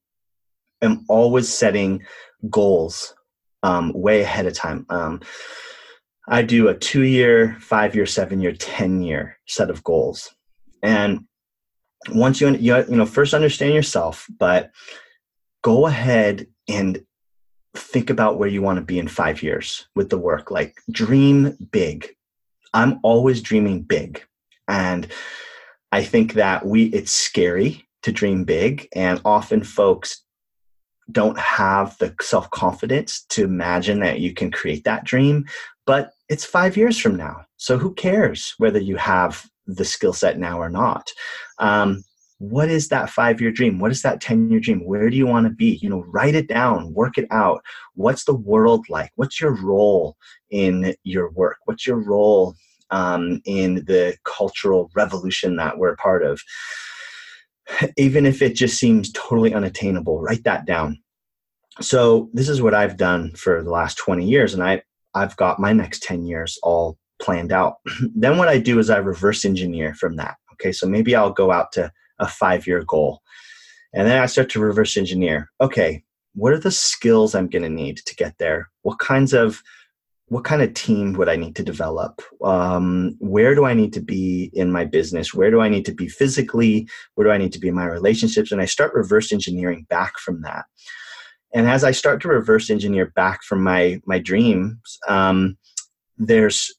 [0.81, 2.03] am always setting
[2.49, 3.15] goals
[3.63, 4.85] um, way ahead of time.
[4.89, 5.21] Um,
[6.27, 10.33] I do a two year, five year, seven year, 10 year set of goals.
[10.83, 11.25] And
[12.09, 14.71] once you, you, you know, first understand yourself, but
[15.63, 17.01] go ahead and
[17.77, 20.51] think about where you want to be in five years with the work.
[20.51, 22.09] Like, dream big.
[22.73, 24.23] I'm always dreaming big.
[24.67, 25.07] And
[25.91, 28.87] I think that we, it's scary to dream big.
[28.93, 30.23] And often folks
[31.11, 35.45] don't have the self confidence to imagine that you can create that dream.
[35.85, 37.45] But it's five years from now.
[37.55, 41.11] So who cares whether you have the skill set now or not?
[41.59, 42.03] Um,
[42.39, 43.79] what is that five year dream?
[43.79, 44.85] What is that 10 year dream?
[44.85, 45.79] Where do you want to be?
[45.81, 47.63] You know write it down work it out.
[47.95, 49.11] What's the world like?
[49.15, 50.15] What's your role
[50.49, 51.57] in your work?
[51.65, 52.55] What's your role
[52.91, 56.39] um, in the cultural revolution that we're part of?
[57.97, 60.99] Even if it just seems totally unattainable write that down.
[61.79, 64.81] So this is what i've done for the last 20 years and i
[65.13, 67.75] i've got my next 10 years all planned out.
[68.15, 70.71] Then what i do is i reverse engineer from that okay?
[70.71, 73.21] So maybe i'll go out to a five year goal.
[73.93, 75.49] And then I start to reverse engineer.
[75.61, 76.03] Okay,
[76.35, 78.69] what are the skills I'm going to need to get there?
[78.83, 79.61] What kinds of
[80.29, 82.21] what kind of team would I need to develop?
[82.43, 85.33] Um, where do I need to be in my business?
[85.33, 86.89] Where do I need to be physically?
[87.15, 88.51] Where do I need to be in my relationships?
[88.51, 90.65] And I start reverse engineering back from that.
[91.53, 95.57] And as I start to reverse engineer back from my my dreams, um,
[96.17, 96.71] there's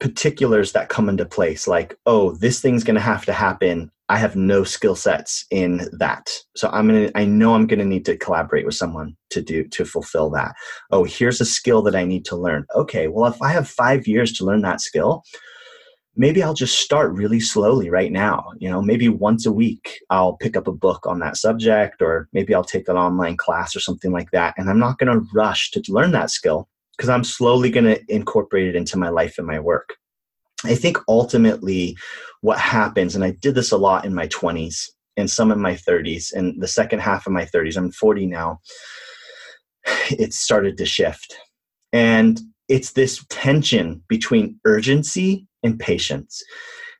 [0.00, 4.16] particulars that come into place like oh this thing's going to have to happen i
[4.16, 6.30] have no skill sets in that.
[6.56, 9.84] So i'm to i know i'm to need to collaborate with someone to do to
[9.84, 10.54] fulfill that.
[10.90, 12.66] Oh here's a skill that i need to learn.
[12.74, 15.22] Okay well if i have 5 years to learn that skill
[16.16, 18.50] maybe i'll just start really slowly right now.
[18.58, 22.28] You know maybe once a week i'll pick up a book on that subject or
[22.32, 25.70] maybe i'll take an online class or something like that and i'm not to rush
[25.72, 29.60] to learn that skill because I'm slowly to incorporate it into my life and my
[29.60, 29.97] work.
[30.64, 31.96] I think ultimately
[32.40, 34.86] what happens, and I did this a lot in my 20s
[35.16, 38.60] and some in my 30s, and the second half of my 30s, I'm 40 now,
[40.10, 41.36] it started to shift.
[41.92, 46.42] And it's this tension between urgency and patience.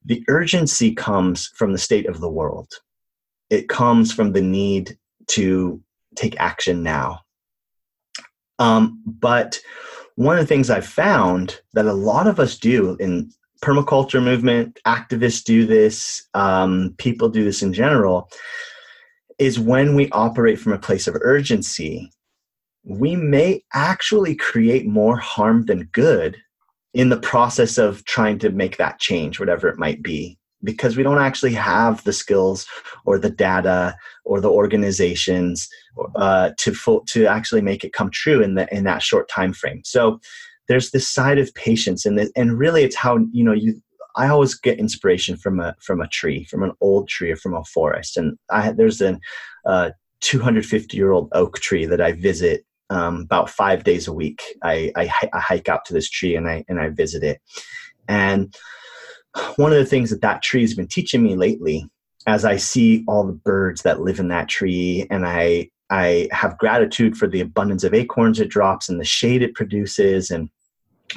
[0.04, 2.72] The urgency comes from the state of the world,
[3.50, 4.96] it comes from the need
[5.28, 5.80] to
[6.16, 7.20] take action now.
[8.58, 9.60] Um, but
[10.16, 13.30] one of the things I've found that a lot of us do in
[13.62, 18.28] permaculture movement, activists do this, um, people do this in general,
[19.38, 22.10] is when we operate from a place of urgency,
[22.84, 26.36] we may actually create more harm than good
[26.94, 30.38] in the process of trying to make that change, whatever it might be.
[30.64, 32.66] because we don't actually have the skills
[33.04, 35.68] or the data or the organizations
[36.16, 36.74] uh, to
[37.06, 39.80] to actually make it come true in the in that short time frame.
[39.84, 40.20] So
[40.68, 43.80] there's this side of patience, and and really it's how you know you.
[44.16, 47.54] I always get inspiration from a from a tree, from an old tree, or from
[47.54, 49.20] a forest, and I there's an
[49.66, 49.90] uh,
[50.20, 54.42] 250 year old oak tree that I visit um, about five days a week.
[54.62, 57.40] I, I, I hike out to this tree and I and I visit it,
[58.08, 58.54] and
[59.56, 61.88] one of the things that that tree has been teaching me lately
[62.26, 66.58] as i see all the birds that live in that tree and i i have
[66.58, 70.48] gratitude for the abundance of acorns it drops and the shade it produces and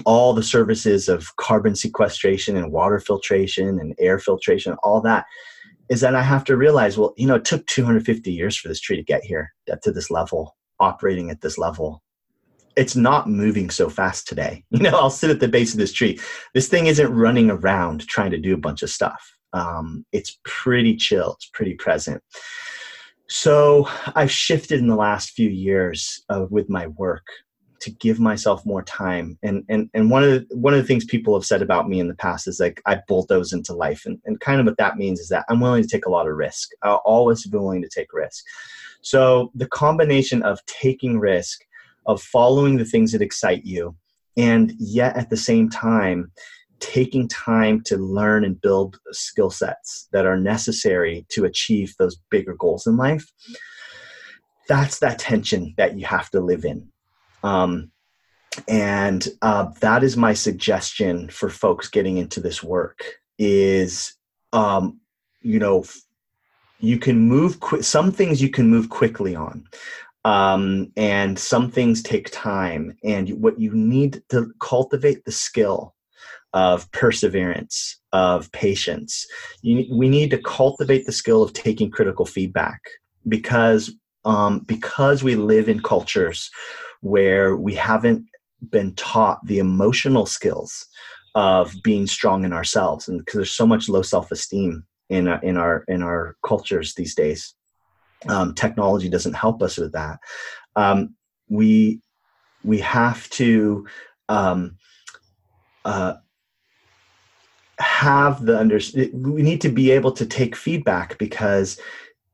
[0.05, 5.25] all the services of carbon sequestration and water filtration and air filtration all that
[5.89, 8.79] is that i have to realize well you know it took 250 years for this
[8.79, 9.51] tree to get here
[9.83, 12.01] to this level operating at this level
[12.75, 14.63] it's not moving so fast today.
[14.71, 16.19] You know, I'll sit at the base of this tree.
[16.53, 19.21] This thing isn't running around trying to do a bunch of stuff.
[19.53, 21.33] Um, it's pretty chill.
[21.33, 22.23] It's pretty present.
[23.27, 27.25] So I've shifted in the last few years uh, with my work
[27.81, 29.37] to give myself more time.
[29.43, 31.99] And and and one of the, one of the things people have said about me
[31.99, 34.97] in the past is like I bulldoze into life, and and kind of what that
[34.97, 36.69] means is that I'm willing to take a lot of risk.
[36.83, 38.43] I'll always be willing to take risk.
[39.01, 41.61] So the combination of taking risk
[42.05, 43.95] of following the things that excite you
[44.37, 46.31] and yet at the same time
[46.79, 52.55] taking time to learn and build skill sets that are necessary to achieve those bigger
[52.55, 53.31] goals in life
[54.67, 56.90] that's that tension that you have to live in
[57.43, 57.91] um,
[58.67, 63.03] and uh, that is my suggestion for folks getting into this work
[63.37, 64.13] is
[64.53, 64.99] um,
[65.41, 65.83] you know
[66.81, 69.65] you can move qu- some things you can move quickly on.
[70.23, 75.95] Um, and some things take time and what you need to cultivate the skill
[76.53, 79.25] of perseverance of patience.
[79.63, 82.81] You, we need to cultivate the skill of taking critical feedback
[83.27, 83.91] because
[84.23, 86.51] um, because we live in cultures
[87.01, 88.25] where we haven't
[88.69, 90.87] been taught the emotional skills
[91.35, 95.57] of being strong in ourselves and because there's so much low self-esteem in, uh, in
[95.57, 97.55] our in our cultures these days
[98.27, 100.19] um, technology doesn't help us with that.
[100.75, 101.15] Um,
[101.49, 102.01] we
[102.63, 103.87] we have to
[104.29, 104.77] um,
[105.83, 106.15] uh,
[107.79, 108.79] have the under.
[109.13, 111.79] We need to be able to take feedback because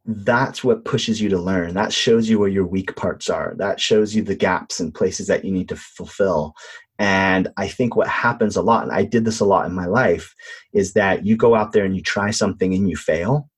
[0.08, 1.74] that's what pushes you to learn.
[1.74, 3.54] That shows you where your weak parts are.
[3.58, 6.54] That shows you the gaps and places that you need to fulfill.
[6.98, 9.86] And I think what happens a lot, and I did this a lot in my
[9.86, 10.34] life,
[10.74, 13.50] is that you go out there and you try something and you fail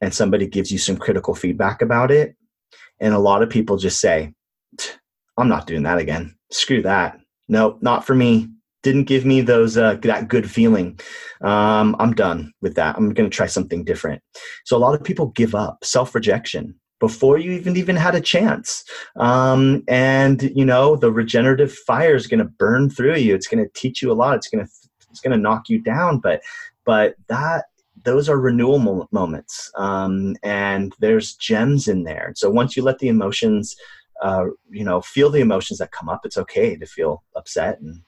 [0.00, 2.36] and somebody gives you some critical feedback about it
[3.00, 4.32] and a lot of people just say
[5.36, 7.18] i'm not doing that again screw that
[7.48, 8.48] no not for me
[8.84, 11.00] didn't give me those uh, that good feeling.
[11.40, 12.96] Um, i'm done with that.
[12.96, 14.22] I'm going to try something different.
[14.64, 18.84] So a lot of people give up self-rejection before you even even had a chance.
[19.16, 23.34] Um, and you know the regenerative fire is going to burn through you.
[23.34, 24.36] It's going to teach you a lot.
[24.36, 24.70] It's going to
[25.10, 26.18] it's going to knock you down.
[26.18, 26.42] But
[26.84, 27.64] but that
[28.04, 29.72] those are renewal moments.
[29.76, 32.32] Um, and there's gems in there.
[32.36, 33.74] So once you let the emotions
[34.22, 38.00] uh, you know feel the emotions that come up it's okay to feel upset and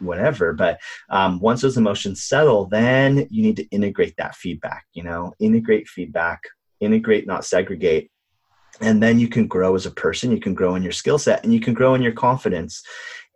[0.00, 0.78] whatever but
[1.10, 5.88] um, once those emotions settle then you need to integrate that feedback you know integrate
[5.88, 6.40] feedback
[6.80, 8.10] integrate not segregate
[8.80, 11.44] and then you can grow as a person you can grow in your skill set
[11.44, 12.82] and you can grow in your confidence.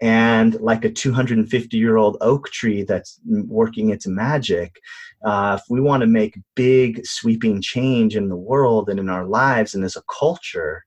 [0.00, 4.76] And like a 250 year old oak tree that's working its magic
[5.24, 9.26] uh, if we want to make big sweeping change in the world and in our
[9.26, 10.84] lives and as a culture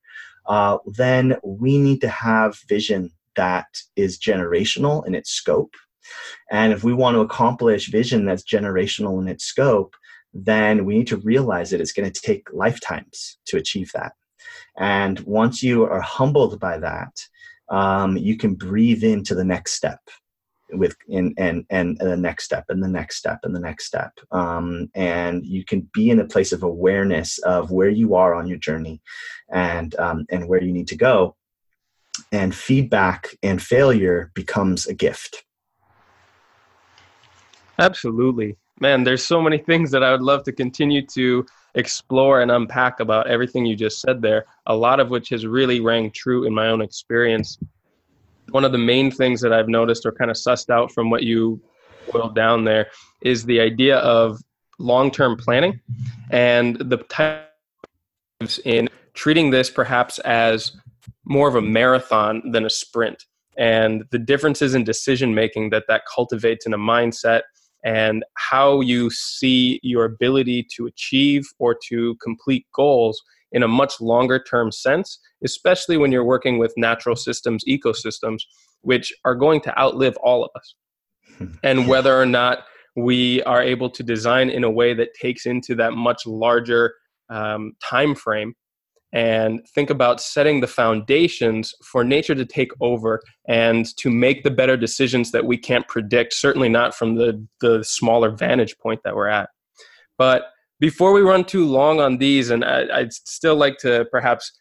[0.47, 5.75] uh, then we need to have vision that is generational in its scope.
[6.51, 9.95] And if we want to accomplish vision that's generational in its scope
[10.33, 14.13] then we need to realize that it's going to take lifetimes to achieve that.
[14.77, 17.11] And once you are humbled by that
[17.69, 19.99] um, you can breathe into the next step
[20.73, 24.11] with in and and the next step and the next step and the next step.
[24.31, 28.47] Um, and you can be in a place of awareness of where you are on
[28.47, 29.01] your journey
[29.49, 31.35] and um, and where you need to go
[32.31, 35.43] and feedback and failure becomes a gift.
[37.79, 38.57] Absolutely.
[38.79, 41.45] Man there's so many things that i would love to continue to
[41.75, 45.79] explore and unpack about everything you just said there a lot of which has really
[45.79, 47.57] rang true in my own experience.
[48.49, 51.23] One of the main things that I've noticed or kind of sussed out from what
[51.23, 51.61] you
[52.11, 52.87] boiled down there
[53.21, 54.41] is the idea of
[54.79, 55.79] long-term planning
[56.31, 60.73] and the types in treating this perhaps as
[61.31, 63.23] more of a marathon than a sprint
[63.57, 67.41] and the differences in decision making that that cultivates in a mindset
[67.83, 73.21] and how you see your ability to achieve or to complete goals
[73.53, 78.41] in a much longer term sense, especially when you're working with natural systems, ecosystems,
[78.81, 80.75] which are going to outlive all of us.
[81.63, 82.59] and whether or not
[82.95, 86.93] we are able to design in a way that takes into that much larger
[87.29, 88.53] um, time frame
[89.13, 94.51] and think about setting the foundations for nature to take over and to make the
[94.51, 99.15] better decisions that we can't predict certainly not from the the smaller vantage point that
[99.15, 99.49] we're at.
[100.17, 100.43] But
[100.79, 104.51] before we run too long on these and I, would still like to perhaps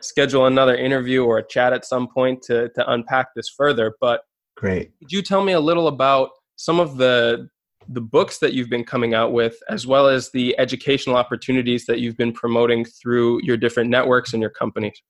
[0.00, 4.20] schedule another interview or a chat at some point to, to unpack this further but
[4.56, 4.92] great.
[5.00, 7.48] could you tell me a little about some of the
[7.88, 12.00] the books that you've been coming out with, as well as the educational opportunities that
[12.00, 15.00] you've been promoting through your different networks and your companies.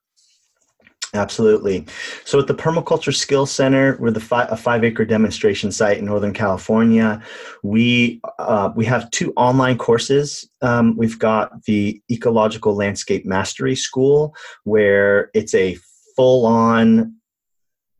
[1.13, 1.85] Absolutely.
[2.25, 6.33] So at the Permaculture Skills Center, we're the fi- a five-acre demonstration site in Northern
[6.33, 7.21] California.
[7.63, 10.49] We uh, we have two online courses.
[10.61, 14.35] Um, we've got the Ecological Landscape Mastery School,
[14.65, 15.77] where it's a
[16.17, 17.15] full-on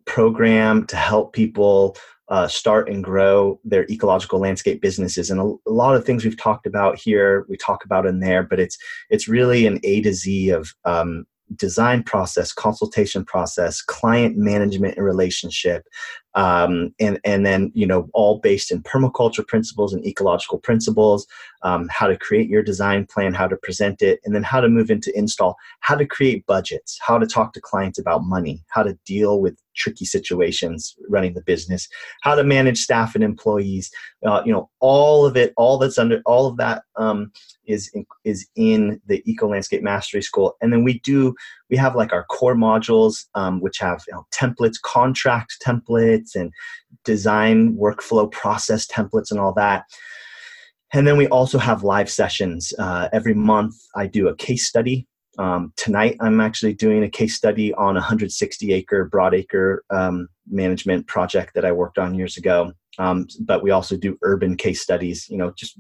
[0.05, 1.95] program to help people
[2.29, 5.29] uh, start and grow their ecological landscape businesses.
[5.29, 8.43] And a, a, lot of things we've talked about here, we talk about in there,
[8.43, 8.77] but it's
[9.09, 11.25] it's really an A to Z of um,
[11.55, 15.85] design process, consultation process, client management and relationship,
[16.35, 21.27] um, and and then you know all based in permaculture principles and ecological principles.
[21.63, 24.69] Um, how to create your design plan, how to present it, and then how to
[24.69, 25.55] move into install.
[25.79, 29.57] How to create budgets, how to talk to clients about money, how to deal with
[29.77, 31.87] tricky situations running the business,
[32.21, 33.89] how to manage staff and employees.
[34.25, 37.31] Uh, you know, all of it, all that's under, all of that um,
[37.65, 40.57] is in, is in the Eco Landscape Mastery School.
[40.61, 41.35] And then we do
[41.69, 46.52] we have like our core modules, um, which have you know, templates, contract templates, and
[47.03, 49.85] design workflow process templates, and all that.
[50.94, 52.73] And then we also have live sessions.
[52.80, 55.07] Uh, every month, I do a case study
[55.38, 61.07] um, tonight, I'm actually doing a case study on a 160 acre broadacre um, management
[61.07, 62.73] project that I worked on years ago.
[62.99, 65.77] Um, but we also do urban case studies, you know, just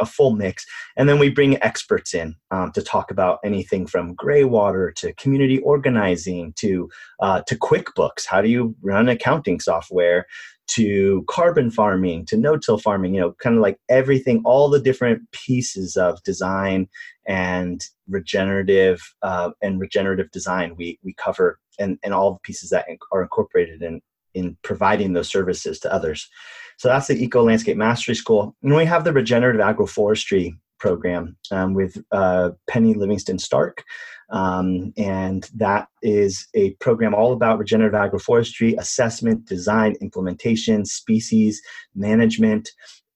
[0.00, 0.64] a full mix.
[0.96, 5.12] And then we bring experts in um, to talk about anything from gray water to
[5.14, 6.88] community organizing to
[7.20, 8.26] uh, to QuickBooks.
[8.26, 10.26] How do you run accounting software?
[10.68, 15.22] To carbon farming to no-till farming you know kind of like everything all the different
[15.30, 16.88] pieces of design
[17.26, 22.86] and regenerative uh, and regenerative design we we cover and and all the pieces that
[23.12, 24.02] are incorporated in
[24.36, 26.28] in providing those services to others.
[26.76, 28.54] So that's the eco landscape mastery school.
[28.62, 33.82] And we have the regenerative agroforestry program um, with uh, Penny Livingston-Stark
[34.30, 41.60] um, and that is a program all about regenerative agroforestry assessment, design, implementation, species
[41.94, 42.68] management.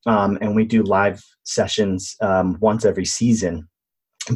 [0.07, 3.69] Um, and we do live sessions um, once every season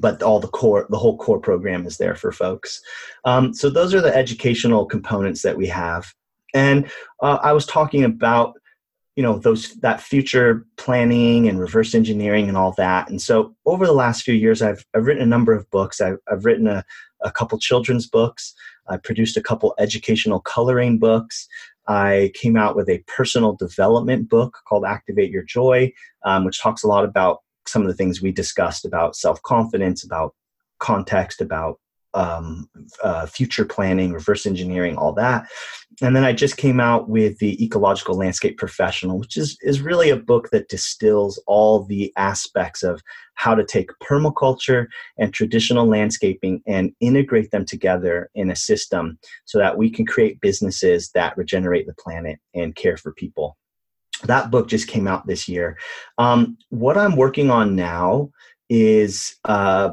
[0.00, 2.80] but all the core the whole core program is there for folks
[3.24, 6.06] um, so those are the educational components that we have
[6.54, 6.90] and
[7.22, 8.54] uh, i was talking about
[9.16, 13.08] you know those that future planning and reverse engineering and all that.
[13.08, 16.00] And so over the last few years i've, I've written a number of books.
[16.00, 16.84] I've, I've written a,
[17.22, 18.54] a couple children's books.
[18.88, 21.46] I produced a couple educational coloring books.
[21.86, 25.92] I came out with a personal development book called activate your joy
[26.24, 30.34] um, which talks a lot about some of the things we discussed about self-confidence about
[30.80, 31.78] context about
[32.14, 32.68] um,
[33.02, 35.46] uh, future planning, reverse engineering, all that.
[36.02, 40.10] And then I just came out with the Ecological Landscape Professional, which is, is really
[40.10, 43.00] a book that distills all the aspects of
[43.34, 44.86] how to take permaculture
[45.18, 50.40] and traditional landscaping and integrate them together in a system so that we can create
[50.40, 53.56] businesses that regenerate the planet and care for people.
[54.24, 55.76] That book just came out this year.
[56.18, 58.30] Um, what I'm working on now
[58.68, 59.90] is uh,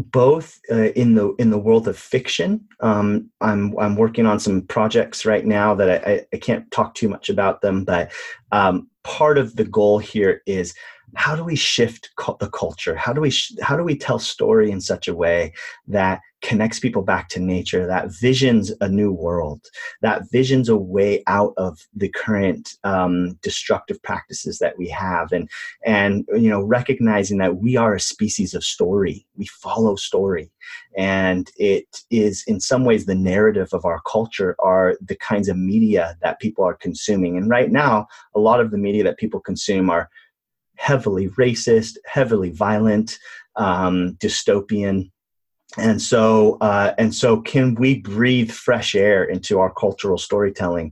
[0.00, 2.66] both uh, in the in the world of fiction.
[2.80, 7.08] Um, I'm I'm working on some projects right now that I, I can't talk too
[7.08, 8.12] much about them, but
[8.52, 10.74] um, part of the goal here is
[11.16, 12.94] how do we shift the culture?
[12.94, 13.32] How do we
[13.62, 15.52] how do we tell story in such a way
[15.88, 19.60] that connects people back to nature that visions a new world
[20.00, 25.32] that visions a way out of the current um, destructive practices that we have?
[25.32, 25.48] And
[25.84, 29.26] and you know recognizing that we are a species of story.
[29.36, 30.50] We follow story.
[30.96, 35.56] And it is in some ways the narrative of our culture are the kinds of
[35.56, 37.36] media that people are consuming.
[37.36, 40.08] And right now a lot of the media that people consume are
[40.80, 43.18] heavily racist, heavily violent,
[43.56, 45.10] um, dystopian.
[45.76, 50.90] and so uh, and so can we breathe fresh air into our cultural storytelling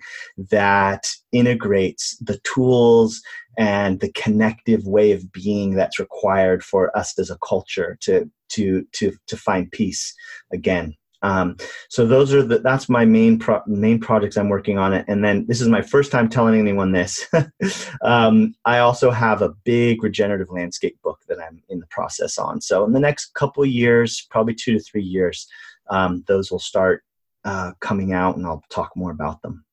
[0.51, 3.21] that integrates the tools
[3.57, 8.87] and the connective way of being that's required for us as a culture to to
[8.93, 10.15] to to find peace
[10.53, 11.57] again um,
[11.89, 15.05] so those are the that's my main pro- main projects I'm working on it.
[15.09, 17.27] And then this is my first time telling anyone this.
[18.03, 22.61] um, I also have a big regenerative landscape book that I'm in the process on.
[22.61, 25.49] So in the next couple years, probably two to three years,
[25.91, 27.03] um, those will start
[27.45, 29.65] uh, coming out, and I'll talk more about them.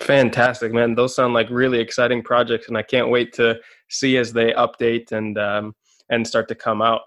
[0.00, 0.94] Fantastic, man!
[0.94, 5.12] Those sound like really exciting projects, and I can't wait to see as they update
[5.12, 5.74] and um,
[6.10, 7.02] and start to come out.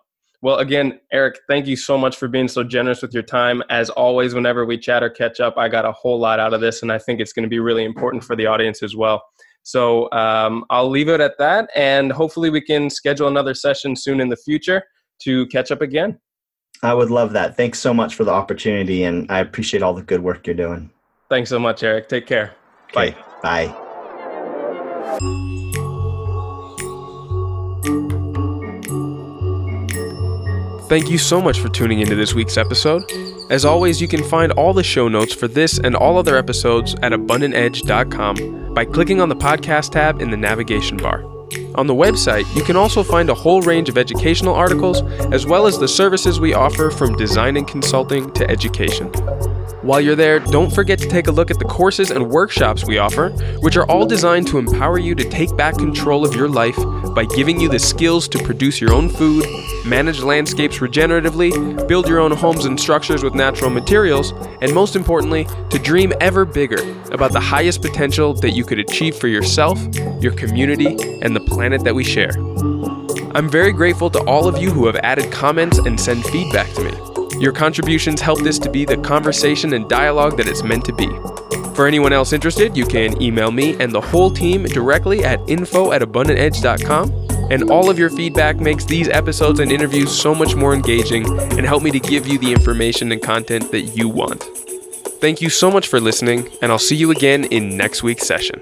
[0.48, 3.61] Well, again, Erik, thank you so much for being so generous with your time.
[3.69, 6.61] As always, whenever we chat or catch up, I got a whole lot out of
[6.61, 9.22] this, and I think it's going to be really important for the audience as well.
[9.64, 14.22] So um, I'll leave it at that, and hopefully, we can schedule another session soon
[14.22, 14.84] in the future
[15.24, 16.18] to catch up again.
[16.82, 17.57] I would love that.
[17.57, 20.90] Thanks so much for the opportunity, and I appreciate all the good work you're doing.
[21.30, 22.07] Thanks so much, Erik.
[22.07, 22.56] Take care.
[22.95, 23.68] Okay, bye.
[27.84, 28.24] Bye.
[30.88, 33.03] Thank you so much for tuning into this week's episode.
[33.49, 36.95] As always, you can find all the show notes for this and all other episodes
[37.03, 41.26] at abundantedge.com by clicking on the podcast tab in the navigation bar.
[41.76, 45.01] On the website, you can also find a whole range of educational articles
[45.34, 49.11] as well as the services we offer from design and consulting to education.
[49.88, 52.97] While you're there, don't forget to take a look at the courses and workshops we
[52.97, 53.30] offer,
[53.61, 56.76] which are all designed to empower you to take back control of your life
[57.15, 59.45] by giving you the skills to produce your own food,
[59.85, 65.47] manage landscapes regeneratively, build your own homes and structures with natural materials, and most importantly,
[65.69, 66.81] to dream ever bigger
[67.14, 69.80] about the highest potential that you could achieve for yourself,
[70.19, 72.34] your community, and the planet that we share.
[73.34, 76.84] I'm very grateful to all of you who have added comments and send feedback to
[76.84, 77.27] me.
[77.39, 81.07] Your contributions help this to be the conversation and dialogue that it's meant to be.
[81.76, 85.91] For anyone else interested, you can email me and the whole team directly at info
[85.91, 87.27] at abundantedge.com.
[87.51, 91.65] And all of your feedback makes these episodes and interviews so much more engaging and
[91.65, 94.43] help me to give you the information and content that you want.
[95.22, 98.61] Thank you so much for listening, and I'll see you again in next week's session.